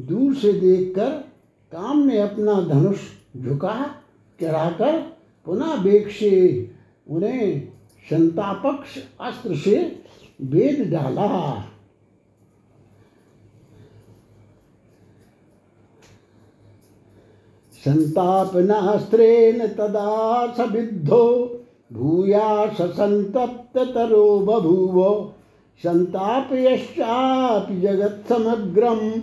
[0.00, 1.10] दूर से देखकर
[1.72, 2.98] काम ने अपना धनुष
[3.36, 3.74] झुका,
[4.40, 4.98] चढ़ाकर
[5.46, 6.30] पुनः बेग से
[7.08, 7.68] उन्हें
[8.10, 9.76] संतापक्ष अस्त्र से
[10.42, 11.28] वेद डाला।
[17.84, 21.24] संतापनास्त्रेण तदा सविद्धो
[21.92, 25.28] भूया ससंतप्तरो बभूव।
[25.84, 29.22] संतापयश्चापि जगत्समग्रम।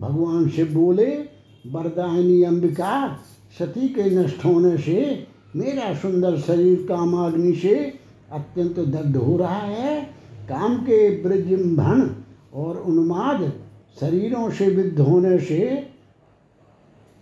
[0.00, 1.24] भगवान शिव बोले,
[1.66, 3.18] वरदायनी अंबिका,
[3.58, 7.92] सती के नष्ट होने से, मेरा सुंदर शरीर कामाग्नि से
[8.32, 10.10] अत्यंत दग्ध हो रहा है।
[10.48, 12.10] काम के ब्रजम्भण
[12.54, 13.52] और उन्माद
[14.00, 15.88] शरीरों से विद्ध होने से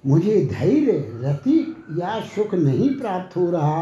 [0.06, 3.80] मुझे धैर्य, रति या सुख नहीं प्राप्त हो रहा,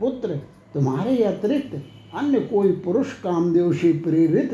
[0.00, 0.36] पुत्र,
[0.74, 1.74] तुम्हारे अतिरिक्त
[2.14, 4.52] अन्य कोई पुरुष कामदेव से प्रेरित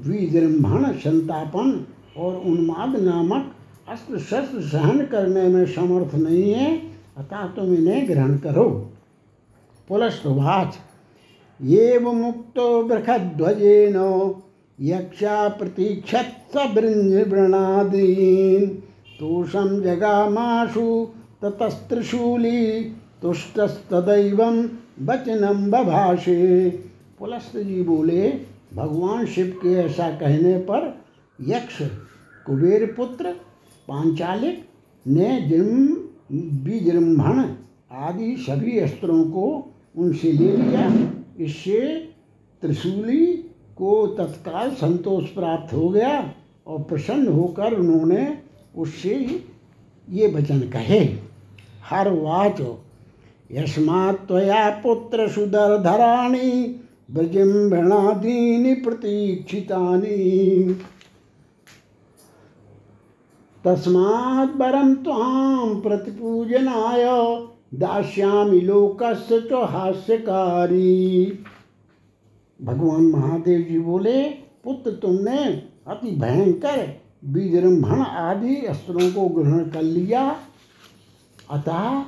[0.00, 1.84] विजृंभण संतापन
[2.16, 3.52] और उन्माद नामक
[3.88, 6.76] अस्त्र शस्त्र सहन करने में समर्थ नहीं है,
[7.18, 8.68] अतः तुम इन्हें ग्रहण करो।
[9.88, 10.78] पुलस्तवाच
[11.60, 13.96] ये मुक्तो बृखध्वजेन
[14.78, 16.38] यक्षा प्रतीक्षत
[19.18, 20.84] तोषम जगामाशु
[21.42, 22.82] ततस्त्रिशूली
[23.22, 24.42] तुष्टस्तदैव
[25.02, 26.70] वचनम बभाषे।
[27.18, 28.28] पुलस्त जी बोले,
[28.74, 31.04] भगवान शिव के ऐसा कहने पर
[31.40, 31.78] यक्ष,
[32.46, 33.32] कुबेर पुत्र,
[33.88, 34.64] पांचालिक
[35.06, 35.96] ने जन्म
[36.64, 37.42] विजृंभण
[37.92, 40.86] आदि सभी अस्त्रों को उनसे ले लिया।
[41.40, 41.80] इससे
[42.62, 43.26] त्रिशूली
[43.76, 46.34] को तत्काल संतोष प्राप्त हो गया
[46.66, 48.38] और प्रसन्न होकर उन्होंने
[48.76, 49.14] उससे
[50.08, 51.31] ये वचन कहे।
[51.90, 52.60] हर वाच।
[53.52, 56.80] यस्मात् त्वया पुत्र सुदरधराणि
[57.10, 60.18] ब्रजिम्भणादीनि प्रतीक्षितानि।
[63.64, 67.04] तस्मात् परं त्वां प्रतिपूजनाय
[67.74, 71.38] दास्यामि लोकस्य च हास्यकारी।
[72.62, 74.22] भगवान महादेव जी बोले,
[74.64, 75.44] पुत्र तुमने
[75.86, 80.36] अति भयंकर, विजृंभण आदि अस्त्रों को ग्रहण कर लिया।
[81.52, 82.00] अतः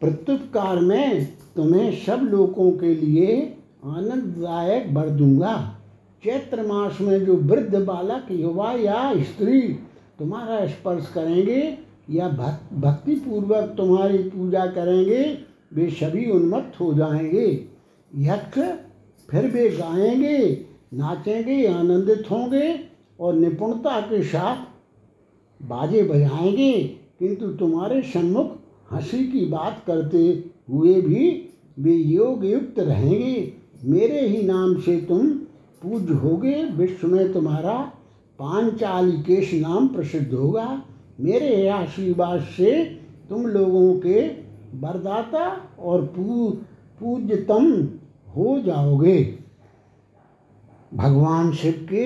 [0.00, 1.24] प्रत्युपकार में
[1.56, 5.74] तुम्हें सब लोगों के लिए आनंददायक वर दूँगा।
[6.24, 9.60] चैत्र मास में जो वृद्ध बालक, युवा या स्त्री
[10.18, 11.78] तुम्हारा स्पर्श करेंगे
[12.10, 15.38] या भक्ति पूर्वक तुम्हारी पूजा करेंगे,
[15.74, 17.64] वे सभी उन्मत्त हो जाएँगे।
[18.16, 18.58] यक्ष
[19.30, 22.80] फिर वे गाएँगे, नाचेंगे, आनंदित होंगे
[23.20, 24.56] और निपुणता के साथ
[25.62, 28.56] बाजे बजाएँगे। किंतु तुम्हारे सम्मुख
[28.92, 33.52] हँसी की बात करते हुए भी वे योग युक्त रहेंगे।
[33.84, 35.28] मेरे ही नाम से तुम
[35.82, 37.92] पूज्य होगे। विश्व में तुम्हारा
[38.38, 40.82] पांचाली केश नाम प्रसिद्ध होगा।
[41.20, 42.84] मेरे आशीर्वाद से
[43.28, 44.26] तुम लोगों के
[44.74, 45.46] वरदाता
[45.78, 46.48] और पू
[47.00, 47.72] पूज्यतम
[48.36, 49.38] हो जाओगे।
[50.94, 52.04] भगवान शिव के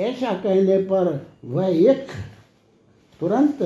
[0.00, 2.06] ऐसा कहने पर वह एक
[3.20, 3.62] तुरंत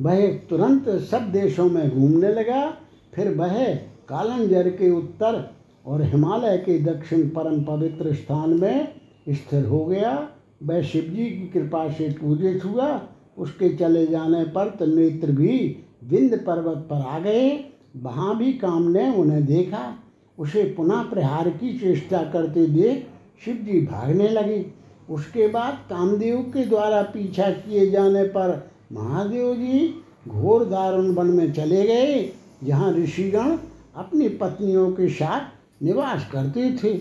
[0.00, 2.76] वह तुरंत सब देशों में घूमने लगा।
[3.14, 3.74] फिर वह
[4.08, 5.50] कालंजर के उत्तर
[5.86, 8.88] और हिमालय के दक्षिण परम पवित्र स्थान में
[9.28, 10.28] स्थिर हो गया।
[10.62, 13.02] वह शिवजी की कृपा से पूजित हुआ।
[13.38, 17.64] उसके चले जाने पर त्रिनेत्र भी विंध्य पर्वत पर आ गए।
[17.96, 19.98] वहाँ भी काम ने उन्हें देखा।
[20.38, 23.06] उसे पुनः प्रहार की चेष्टा करते देख
[23.44, 24.66] शिव जी भागने लगे।
[25.10, 31.52] उसके बाद कामदेव के द्वारा पीछा किए जाने पर महादेव जी घोर दारुण वन में
[31.52, 32.32] चले गए,
[32.64, 33.56] जहाँ ऋषिगण
[33.96, 37.00] अपनी पत्नियों के साथ निवास करते थे।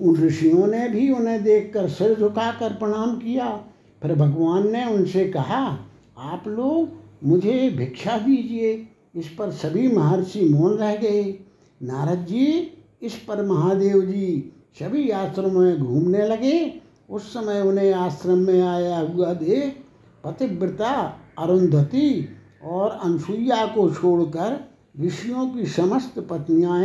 [0.00, 3.48] उन ऋषियों ने भी उन्हें देखकर सिर झुकाकर प्रणाम किया।
[4.02, 5.78] फिर भगवान ने उनसे कहा,
[6.18, 6.88] आप लोग
[7.24, 11.22] मुझे भिक्षा दीजिए। इस पर सभी महर्षि मौन रह गए।
[11.82, 16.80] नारद जी, इस पर महादेव जी सभी आश्रमों में घूमने लगे।
[17.10, 19.79] उस समय उन्हें आश्रम में आया हुआ देख
[20.24, 22.28] पतिव्रता अरुंधति
[22.64, 26.82] और अनसुईया को छोड़कर ऋषियों की समस्त पत्नियाँ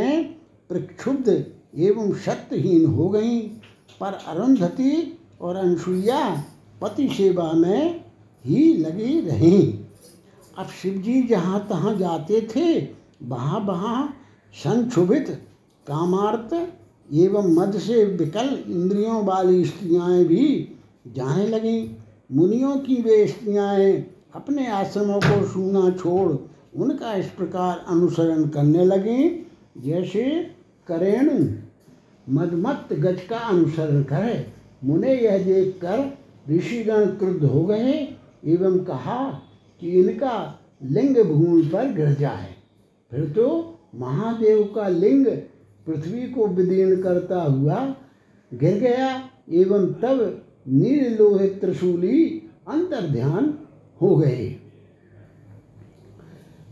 [0.70, 1.46] प्रक्षुब्ध
[1.78, 3.42] एवं सत्यहीन हो गईं।
[4.00, 6.44] पर अरुंधति और अनसुईया
[6.82, 8.04] पति सेवा में
[8.46, 9.74] ही लगी रहीं।
[10.58, 12.88] अब शिवजी जहाँ तहाँ जाते थे,
[13.24, 14.16] वहाँ वहाँ
[14.54, 15.30] संक्षुभित,
[15.88, 16.54] कामार्थ
[17.14, 20.76] एवं मद से विकल इंद्रियों वाली स्त्रियाँ भी
[21.08, 23.76] जाने लगीं। मुनियों की वे स्त्रियाँ
[24.36, 26.32] अपने आश्रमों को सुना छोड़
[26.82, 29.30] उनका इस प्रकार अनुसरण करने लगीं,
[29.82, 30.24] जैसे
[30.88, 31.38] करेणु
[32.28, 34.46] मदमत्त गज का अनुसरण करे।
[34.84, 36.12] मुने यह देखकर
[36.50, 37.94] ऋषिगण क्रुद्ध हो गए
[38.46, 39.24] एवं कहा
[39.82, 40.36] कि इनका
[40.84, 42.54] लिंग भूमि पर गिर जाए
[43.12, 43.48] फिर तो
[43.96, 45.28] महादेव का लिंग
[45.88, 47.80] पृथ्वी को विदीर्ण करता हुआ
[48.52, 49.10] गिर गया
[49.54, 52.26] एवं तब नील लोहित त्रिशूली
[52.68, 53.54] अंतर ध्यान
[54.02, 54.56] हो गए।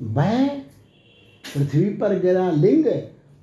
[0.02, 0.48] वह
[1.46, 2.86] पृथ्वी पर गिरा लिंग,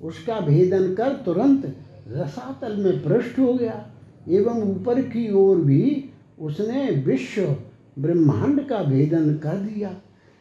[0.01, 1.65] उसका भेदन कर तुरंत
[2.07, 3.85] रसातल में पृष्ठ हो गया।
[4.29, 7.55] एवं ऊपर की ओर भी उसने विश्व
[7.99, 9.95] ब्रह्मांड का भेदन कर दिया।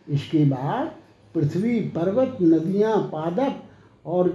[0.08, 0.92] इसके बाद
[1.34, 3.62] पृथ्वी, पर्वत, नदियाँ, पादप
[4.06, 4.28] और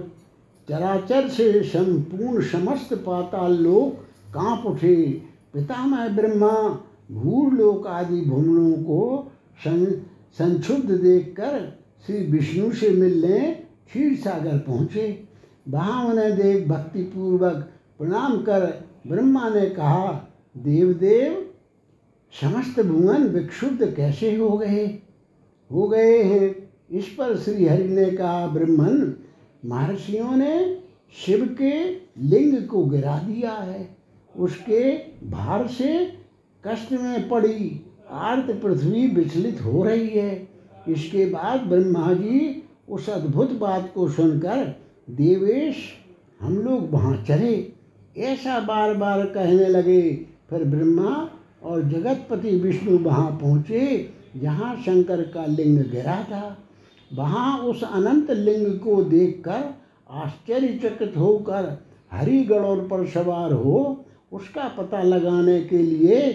[0.68, 4.04] चराचर से संपूर्ण समस्त पाताल लोक
[4.34, 5.22] काँप उठे।
[5.56, 9.32] पितामह ब्रह्मा भूलोक आदि भुवनों को
[9.64, 9.84] सं,
[10.32, 13.50] संक्षुब्ध देखकर श्री विष्णु से मिलने
[13.86, 15.24] क्षीर सागर पहुँचे।
[15.68, 21.50] वहाँ उन्हें देख भक्तिपूर्वक प्रणाम कर ब्रह्मा ने कहा देवदेव
[22.42, 24.98] समस्त भुवन विक्षुब्ध कैसे हो गए?
[25.72, 29.14] हो गए हैं। इस पर श्री हरि ने कहा ब्रह्मन
[29.64, 30.82] महर्षियों ने
[31.26, 33.95] शिव के लिंग को गिरा दिया है।
[34.38, 34.92] उसके
[35.28, 36.12] भार से
[36.66, 40.48] कष्ट में पड़ी। आर्त पृथ्वी विचलित हो रही है।
[40.88, 44.80] इसके बाद ब्रह्मा जी उस अद्भुत बात को सुनकर,
[45.10, 45.76] देवेश,
[46.40, 47.72] हम लोग वहाँ चले।
[48.18, 51.30] ऐसा बार बार कहने लगे। फिर ब्रह्मा
[51.62, 56.58] और जगतपति विष्णु वहाँ पहुँचे, जहाँ शंकर का लिंग गिरा था।
[57.14, 59.74] वहाँ उस अनंत लिंग को देखकर
[60.10, 61.82] आश्चर्यचकित होकर
[62.12, 64.05] हरि गणों पर सवार हो
[64.36, 66.30] उसका पता लगाने के लिए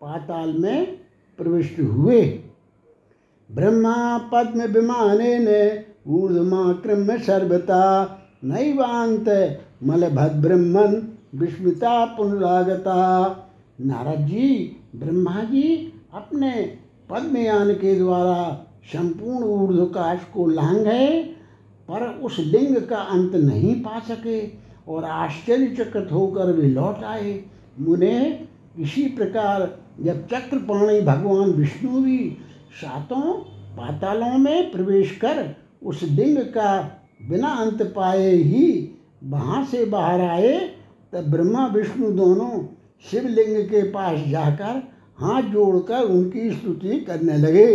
[0.00, 0.86] पाताल में
[1.38, 2.22] प्रविष्ट हुए।
[3.50, 6.72] ब्रह्मा पद्म विमाने ने ऊर्धमा
[7.16, 7.84] सर्वता
[8.44, 9.28] नैवांत
[9.84, 12.98] मलभद्रह्मन विस्मिता पुनरागता।
[13.80, 16.52] नारद जी, ब्रह्मा जी, अपने
[17.10, 20.86] पद्मयान के द्वारा संपूर्ण ऊर्ध्वकाश को लांग
[21.88, 27.42] पर उस लिंग का अंत नहीं पा सके। और आश्चर्यचकित होकर वे लौट आए।
[27.80, 28.46] मुने
[28.78, 29.68] इसी प्रकार
[30.00, 32.18] जब चक्रपाणी भगवान विष्णु भी
[32.80, 33.32] सातों
[33.76, 35.44] पातालों में प्रवेश कर
[35.82, 36.78] उस लिंग का
[37.22, 38.92] बिना अंत पाए ही
[39.24, 40.58] वहाँ से बाहर आए,
[41.12, 42.50] तब ब्रह्मा विष्णु दोनों
[43.04, 44.82] शिवलिंग के पास जाकर
[45.18, 47.68] हाथ जोड़कर उनकी स्तुति करने लगे।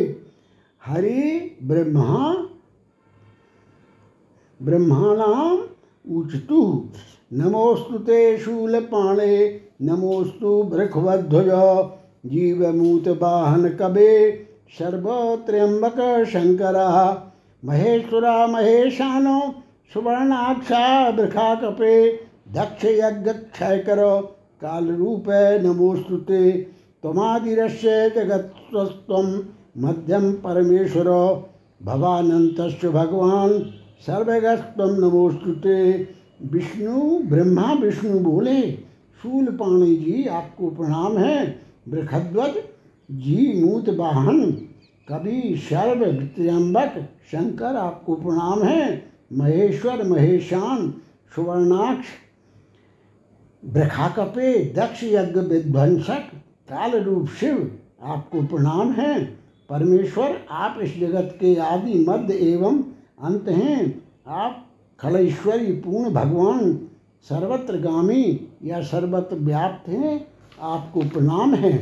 [0.81, 2.33] हरि ब्रह्मा
[4.59, 5.57] ब्रह्माणाम
[6.09, 6.89] उचतु।
[7.33, 11.49] नमोस्तुते शूलपाणे नमोस्तु बृखध्वज
[12.25, 14.31] जीवमूत वाहन कबे
[14.79, 16.77] सर्वत्र्यंबक शंकर
[17.65, 19.39] महेश्वरा महेशानो,
[19.93, 22.11] सुवर्णाक्षा बृखा कपे
[22.53, 25.23] दक्ष यज्ञ क्षय काल रूप
[25.63, 26.51] नमोस्तुते
[27.03, 29.41] तमादिश्य जगत्स्व
[29.77, 31.09] मध्यम परमेश्वर
[31.83, 33.49] भवानंत भगवान।
[34.01, 36.07] सर्वगस्व नमोस्तुते
[36.45, 38.71] विष्णु ब्रह्मा, विष्णु बोले।
[39.21, 42.53] शूलपाणी जी, आपको प्रणाम है। बृखध्वज
[43.11, 44.51] जी मूत वाहन।
[45.07, 50.93] कवि सर्व त्र्यंबक शंकर, आपको प्रणाम है। महेश्वर, महेशान,
[51.35, 52.07] सुवर्णाक्ष।
[53.65, 56.31] ब्रखाकपे दक्ष यज्ञ विध्वंसक
[56.69, 59.25] काल रूप शिव, आपको प्रणाम है।
[59.69, 62.83] परमेश्वर, आप इस जगत के आदि मध्य एवं
[63.21, 64.65] अंत हैं। आप
[64.99, 66.73] खलेश्वरी पूर्ण भगवान
[67.25, 70.27] सर्वत्र गामी या सर्वत्र व्याप्त हैं,
[70.59, 71.77] आपको प्रणाम है।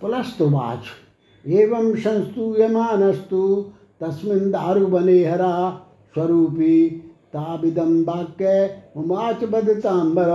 [0.00, 0.84] पुलस्तवाच
[1.44, 3.42] एवं संस्तूयमानस्तु
[4.00, 5.54] तस्मिन् दारुवने हरा
[6.14, 6.88] स्वरूपी
[7.32, 10.28] ताबिदम वाक्य उमाच बदतांबर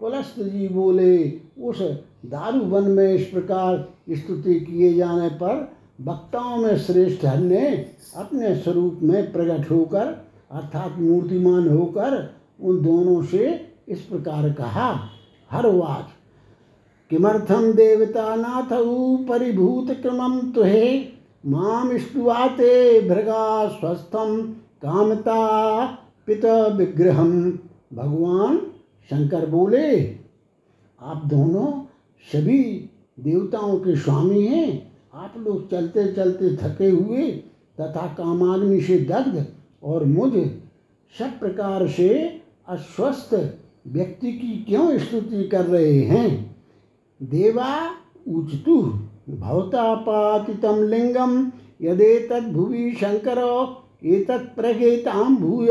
[0.00, 1.80] पुलस्त जी बोले, उस
[2.26, 7.66] दारू वन में इस प्रकार स्तुति किए जाने पर वक्ताओं में श्रेष्ठ हर ने
[8.16, 10.06] अपने स्वरूप में प्रकट होकर,
[10.50, 15.08] अर्थात मूर्तिमान होकर, उन दोनों से इस प्रकार कहा,
[15.50, 16.08] हर वाच
[17.10, 18.68] किमर्थम देवता नाथ
[19.28, 21.08] परिभूत क्रमम तुहे
[21.46, 24.42] माम स्तुवाते भृगा स्वस्थम
[24.82, 25.84] कामता
[26.26, 27.58] पित विग्रहम
[27.94, 28.58] भगवान
[29.10, 30.16] शंकर बोले,
[31.00, 31.84] आप दोनों
[32.32, 32.62] सभी
[33.20, 37.30] देवताओं के स्वामी हैं। आप लोग चलते चलते थके हुए
[37.80, 39.46] तथा काम कामाग्नि से दग्ध
[39.82, 40.32] और मुझ
[41.18, 46.56] सब प्रकार से अस्वस्थ व्यक्ति की क्यों स्तुति कर रहे हैं?
[47.22, 47.90] देवा
[48.28, 48.82] उचतु
[49.30, 51.52] भवता पातितम लिंगम
[51.82, 53.66] यदे तद्भुवि शंकर,
[54.04, 55.68] एतत् प्रगेताम भूय,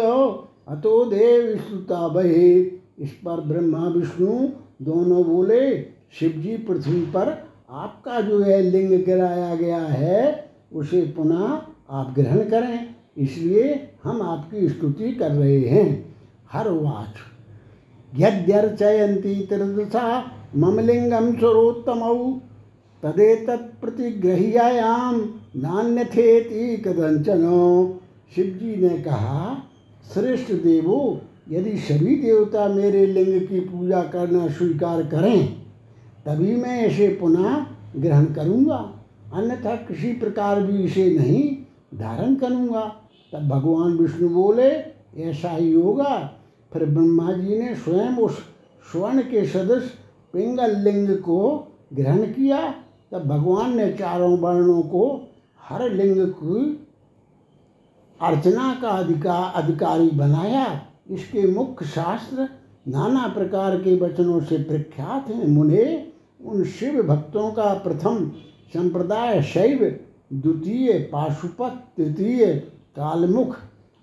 [0.67, 2.59] अतो देव स्तुता बहे।
[2.99, 4.49] इस पर ब्रह्मा विष्णु
[4.81, 5.81] दोनों बोले,
[6.11, 12.95] शिवजी पृथ्वी पर आपका जो है लिंग गिराया गया है, उसे पुनः आप ग्रहण करें।
[13.17, 16.15] इसलिए हम आपकी स्तुति कर रहे हैं।
[16.51, 17.13] हर वाच।
[18.19, 22.41] यद्यर्चयन्ती त्रिदशा, मम लिंगम स्वरोत्तम
[23.03, 27.99] तदेतत्प्रतिग्रह्यायाम नान्यथेति कदंचनो
[28.35, 29.63] शिव जी ने कहा,
[30.13, 35.58] श्रेष्ठ देवो, यदि सभी देवता मेरे लिंग की पूजा करना स्वीकार करें
[36.29, 37.65] तभी मैं इसे पुनः
[37.95, 38.93] ग्रहण करूँगा।
[39.33, 41.57] अन्यथा किसी प्रकार भी इसे नहीं
[41.99, 42.95] धारण करूँगा।
[43.33, 44.71] तब भगवान विष्णु बोले,
[45.17, 46.33] ऐसा ही होगा।
[46.73, 48.37] फिर ब्रह्मा जी ने स्वयं उस
[48.91, 49.89] स्वर्ण के सदस्य
[50.33, 52.75] पिंगल लिंग को ग्रहण किया।
[53.11, 55.31] तब भगवान ने चारों वर्णों को
[55.69, 56.87] हर लिंग की
[58.21, 62.49] अर्चना का अधिकार अधिकारी बनाया। इसके मुख्य शास्त्र
[62.87, 66.08] नाना प्रकार के वचनों से प्रख्यात हैं। मुने
[66.41, 68.29] उन शिव भक्तों का प्रथम
[68.73, 69.79] संप्रदाय शैव,
[70.33, 72.45] द्वितीय पाशुपत, तृतीय
[72.95, 73.55] कालमुख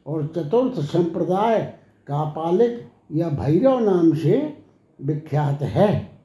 [0.06, 1.60] और चतुर्थ संप्रदाय
[2.06, 2.80] कापालिक
[3.12, 4.64] या भैरव नाम से
[5.00, 6.16] विख्यात है।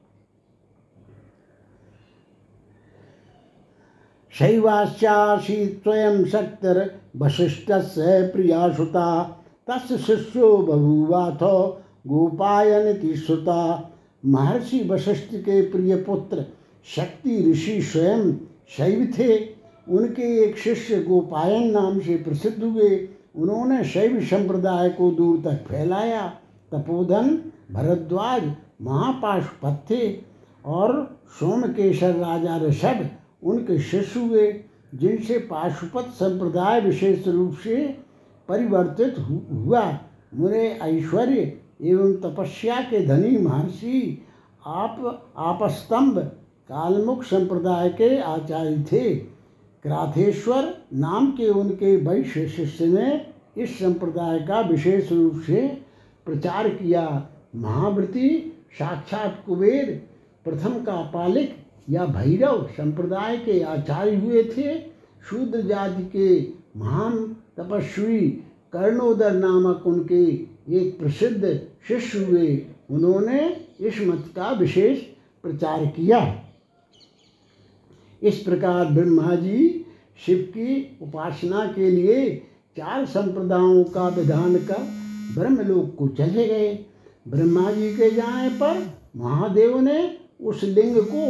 [4.32, 9.22] शैवास्यासी स्वयं शक्तिर वशिष्ठ से प्रियासुता
[9.68, 11.42] तस् शिष्यो बभूवाथ
[12.06, 13.88] गोपायन श्रुता।
[14.26, 16.44] महर्षि वशिष्ठ के प्रिय पुत्र
[16.96, 18.32] शक्ति ऋषि स्वयं
[18.68, 19.38] शैव थे।
[19.88, 26.38] उनके एक शिष्य गोपायन नाम से प्रसिद्ध हुए। उन्होंने शैव संप्रदाय को दूर तक फैलाया।
[26.72, 28.52] तपोधन, भरद्वाज
[28.82, 30.20] महापाशुपत्थे
[30.66, 33.10] और सोमकेशर राजा ऋषभ
[33.42, 34.64] उनके शिष्य हुए,
[34.94, 37.98] जिनसे पाशुपत संप्रदाय विशेष रूप से
[38.48, 39.16] परिवर्तित
[39.52, 39.98] हुआ।
[40.34, 44.26] मुरे ऐश्वर्य एवं तपस्या के धनी महर्षि
[44.66, 46.18] आप आपस्तंभ
[46.68, 49.14] कालमुख संप्रदाय के आचार्य थे।
[49.82, 53.26] क्राथेश्वर नाम के उनके वैश्य शिष्य ने
[53.62, 55.66] इस संप्रदाय का विशेष रूप से
[56.26, 60.08] प्रचार किया। महावृति, साक्षात कुबेर,
[60.44, 61.56] प्रथम का पालिक
[61.90, 64.78] या भैरव संप्रदाय के आचार्य हुए थे।
[65.30, 68.30] शूद्र जाति के महान तपस्वी
[68.72, 74.98] कर्णोदर नामक उनके एक प्रसिद्ध शिष्य हुए, उन्होंने इस मत का विशेष
[75.42, 76.44] प्रचार किया।
[78.22, 79.86] इस प्रकार ब्रह्मा जी
[80.26, 82.42] शिव की उपासना के लिए
[82.76, 84.78] चार संप्रदायों का विधान कर
[85.38, 86.86] ब्रह्मलोक को चले गए।
[87.28, 91.28] ब्रह्मा जी के जाने पर महादेव ने उस लिंग को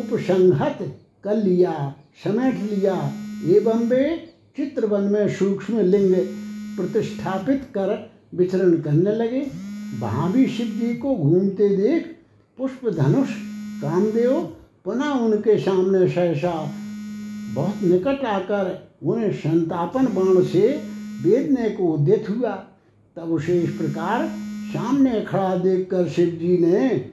[0.00, 0.78] उपसंहत
[1.24, 1.94] कर लिया,
[2.24, 3.12] समेट लिया,
[3.46, 6.14] एवं वे चित्रवन में सूक्ष्म लिंग
[6.76, 9.46] प्रतिष्ठापित कर विचरण करने लगे।
[9.98, 12.16] वहाँ भी शिव जी को घूमते देख
[12.58, 13.28] पुष्प धनुष,
[13.82, 14.40] कामदेव
[14.84, 16.72] पुनः उनके सामने सहसा।
[17.54, 20.82] बहुत निकट आकर उन्हें संतापन बाण से
[21.22, 22.66] वेदने को उद्यत हुआ।
[23.16, 24.28] तब उसे इस प्रकार
[24.68, 27.10] सामने खड़ा देखकर शिव जी ने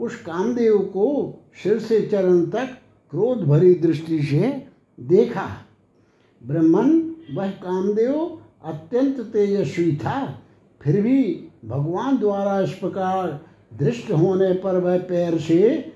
[0.00, 2.78] उस कामदेव को सिर से चरण तक
[3.10, 4.66] क्रोध भरी दृष्टि से
[5.00, 5.50] देखा।
[6.46, 10.40] ब्रह्मन, वह कामदेव अत्यंत तेजस्वी था।
[10.84, 13.40] फिर भी भगवान द्वारा इस प्रकार
[13.78, 15.92] दृष्ट होने पर वह पैर से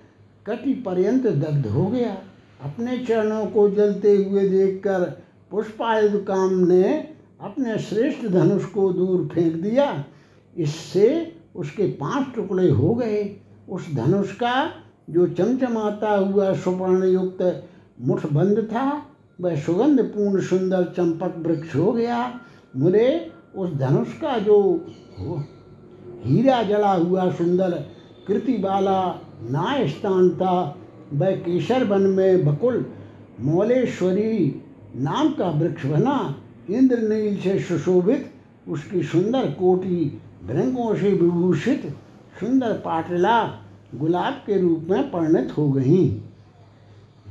[0.46, 2.16] कटी पर्यंत दग्ध हो गया।
[2.64, 5.02] अपने चरणों को जलते हुए देखकर
[5.50, 10.04] पुष्पायुध काम ने अपने श्रेष्ठ धनुष को दूर फेंक दिया।
[10.56, 13.36] इससे उसके पाँच टुकड़े हो गए।
[13.68, 14.72] उस धनुष का
[15.10, 17.68] जो चमचमाता हुआ सुवर्ण युक्त
[18.00, 19.02] मुठ बंद था,
[19.40, 22.40] वह सुगंध पूर्ण सुंदर चंपक वृक्ष हो गया।
[22.76, 24.58] मुरे उस धनुष का जो
[26.24, 27.70] हीरा जला हुआ सुंदर
[28.26, 29.00] कृति वाला
[29.42, 30.76] नाय स्थान था
[31.14, 32.84] वह केसर वन में बकुल,
[33.40, 34.62] मौलेश्वरी
[34.96, 36.34] नाम का वृक्ष बना,
[36.70, 38.30] इंद्रनील से सुशोभित,
[38.68, 41.86] उसकी सुंदर कोटि भृंगों से विभूषित,
[42.40, 43.42] सुंदर पाटला
[43.94, 46.08] गुलाब के रूप में परिणत हो गई।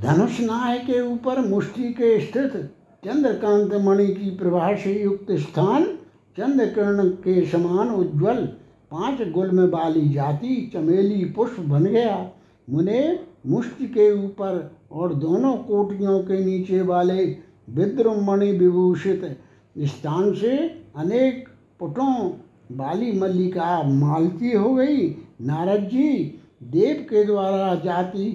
[0.02, 2.56] धनुष नाय के ऊपर मुष्टि के स्थित
[3.04, 5.97] चंद्रकांत मणि की प्रभा से युक्त स्थान
[6.38, 8.46] चंद्रकिरण के समान उज्ज्वल,
[8.92, 12.32] पाँच गुल में बाली जाति, चमेली पुष्प बन गया।
[12.70, 17.26] मुने मुष्टि के ऊपर और दोनों कोटियों के नीचे वाले
[17.70, 19.40] विद्रुमणि विभूषित
[19.78, 20.58] स्थान से
[20.96, 21.48] अनेक
[21.80, 22.30] पुटों
[22.72, 25.08] बाली मल्लिका मालती हो गई।
[25.42, 28.32] नारद जी देव के द्वारा जाति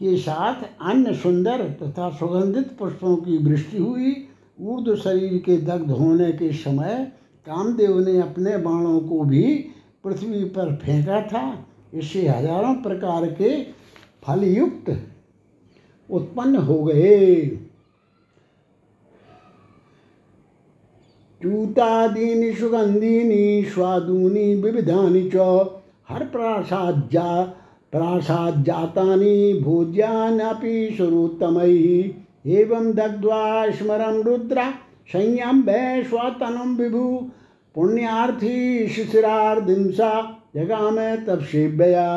[0.00, 4.16] के साथ अन्य सुंदर तथा सुगंधित पुष्पों की वृष्टि हुई।
[4.60, 7.12] ऊर्ध शरीर के दग्ध होने के समय
[7.50, 9.42] कामदेव ने अपने बाणों को भी
[10.04, 11.42] पृथ्वी पर फेंका था।
[11.94, 13.50] इससे हज़ारों प्रकार के
[14.22, 14.90] फलयुक्त
[16.10, 17.46] उत्पन्न हो गए।
[21.40, 25.36] चूतादीनि, सुगंधीनि, स्वादूनि, विविधानि च
[26.08, 27.42] हर प्रासाद्या
[27.92, 34.70] प्रासाद्जातानि भोज्यान्यपि सुरोत्तमैः। एवं दग्ध्वा, स्मरं रुद्रा
[35.08, 37.04] संयम वै स्वतनुं विभु
[37.74, 40.12] पुण्यार्थी शिशिरार्दिंसा
[40.56, 42.08] जगा में तब शिवया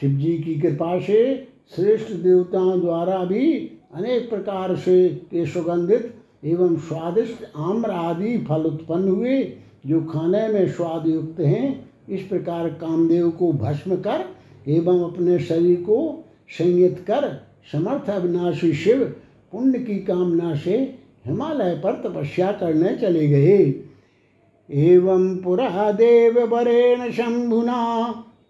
[0.00, 3.52] शिव जी की कृपा से श्रेष्ठ देवताओं द्वारा भी
[3.94, 6.14] अनेक प्रकार से के सुगंधित
[6.44, 9.42] एवं स्वादिष्ट आम्र आदि फल उत्पन्न हुए,
[9.86, 14.24] जो खाने में स्वाद युक्त हैं। इस प्रकार कामदेव को भस्म कर
[14.68, 17.28] एवं अपने शरीर को संयत कर
[17.72, 19.04] समर्थ अविनाशी शिव
[19.52, 20.76] पुण्य की कामना से
[21.26, 23.70] हिमालय पर तपस्या करने चले गए।
[24.72, 27.82] एवं पुरा देव वरेण शंभुना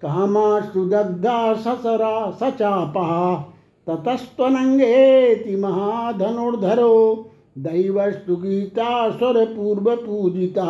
[0.03, 3.35] कामास्तु दग्धा ससरा सचापा।
[3.87, 10.69] ततस्त्वनंगेति महाधनुर्धरो, दैवस्तु गीता स्वर पूर्व पूजिता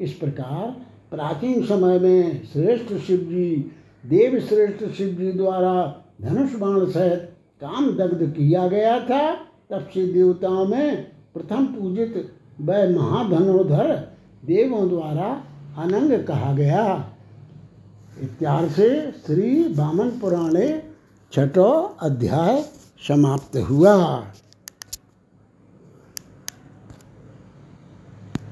[0.00, 0.70] इस प्रकार
[1.10, 3.72] प्राचीन समय में श्रेष्ठ शिव जी
[4.04, 5.74] देव श्रेष्ठ शिव जी द्वारा
[6.22, 7.28] धनुष बाण सहित
[7.62, 9.32] काम दग्ध किया गया था।
[9.70, 11.02] तब से देवताओं में
[11.34, 14.11] प्रथम पूजित वह महाधनुर्धर
[14.42, 15.26] देवों द्वारा
[15.78, 16.84] अनंग कहा गया।
[18.20, 18.88] इत्यार से
[19.26, 20.68] श्री बामन पुराणे
[21.32, 21.70] छठो
[22.02, 22.62] अध्याय
[23.08, 23.94] समाप्त हुआ।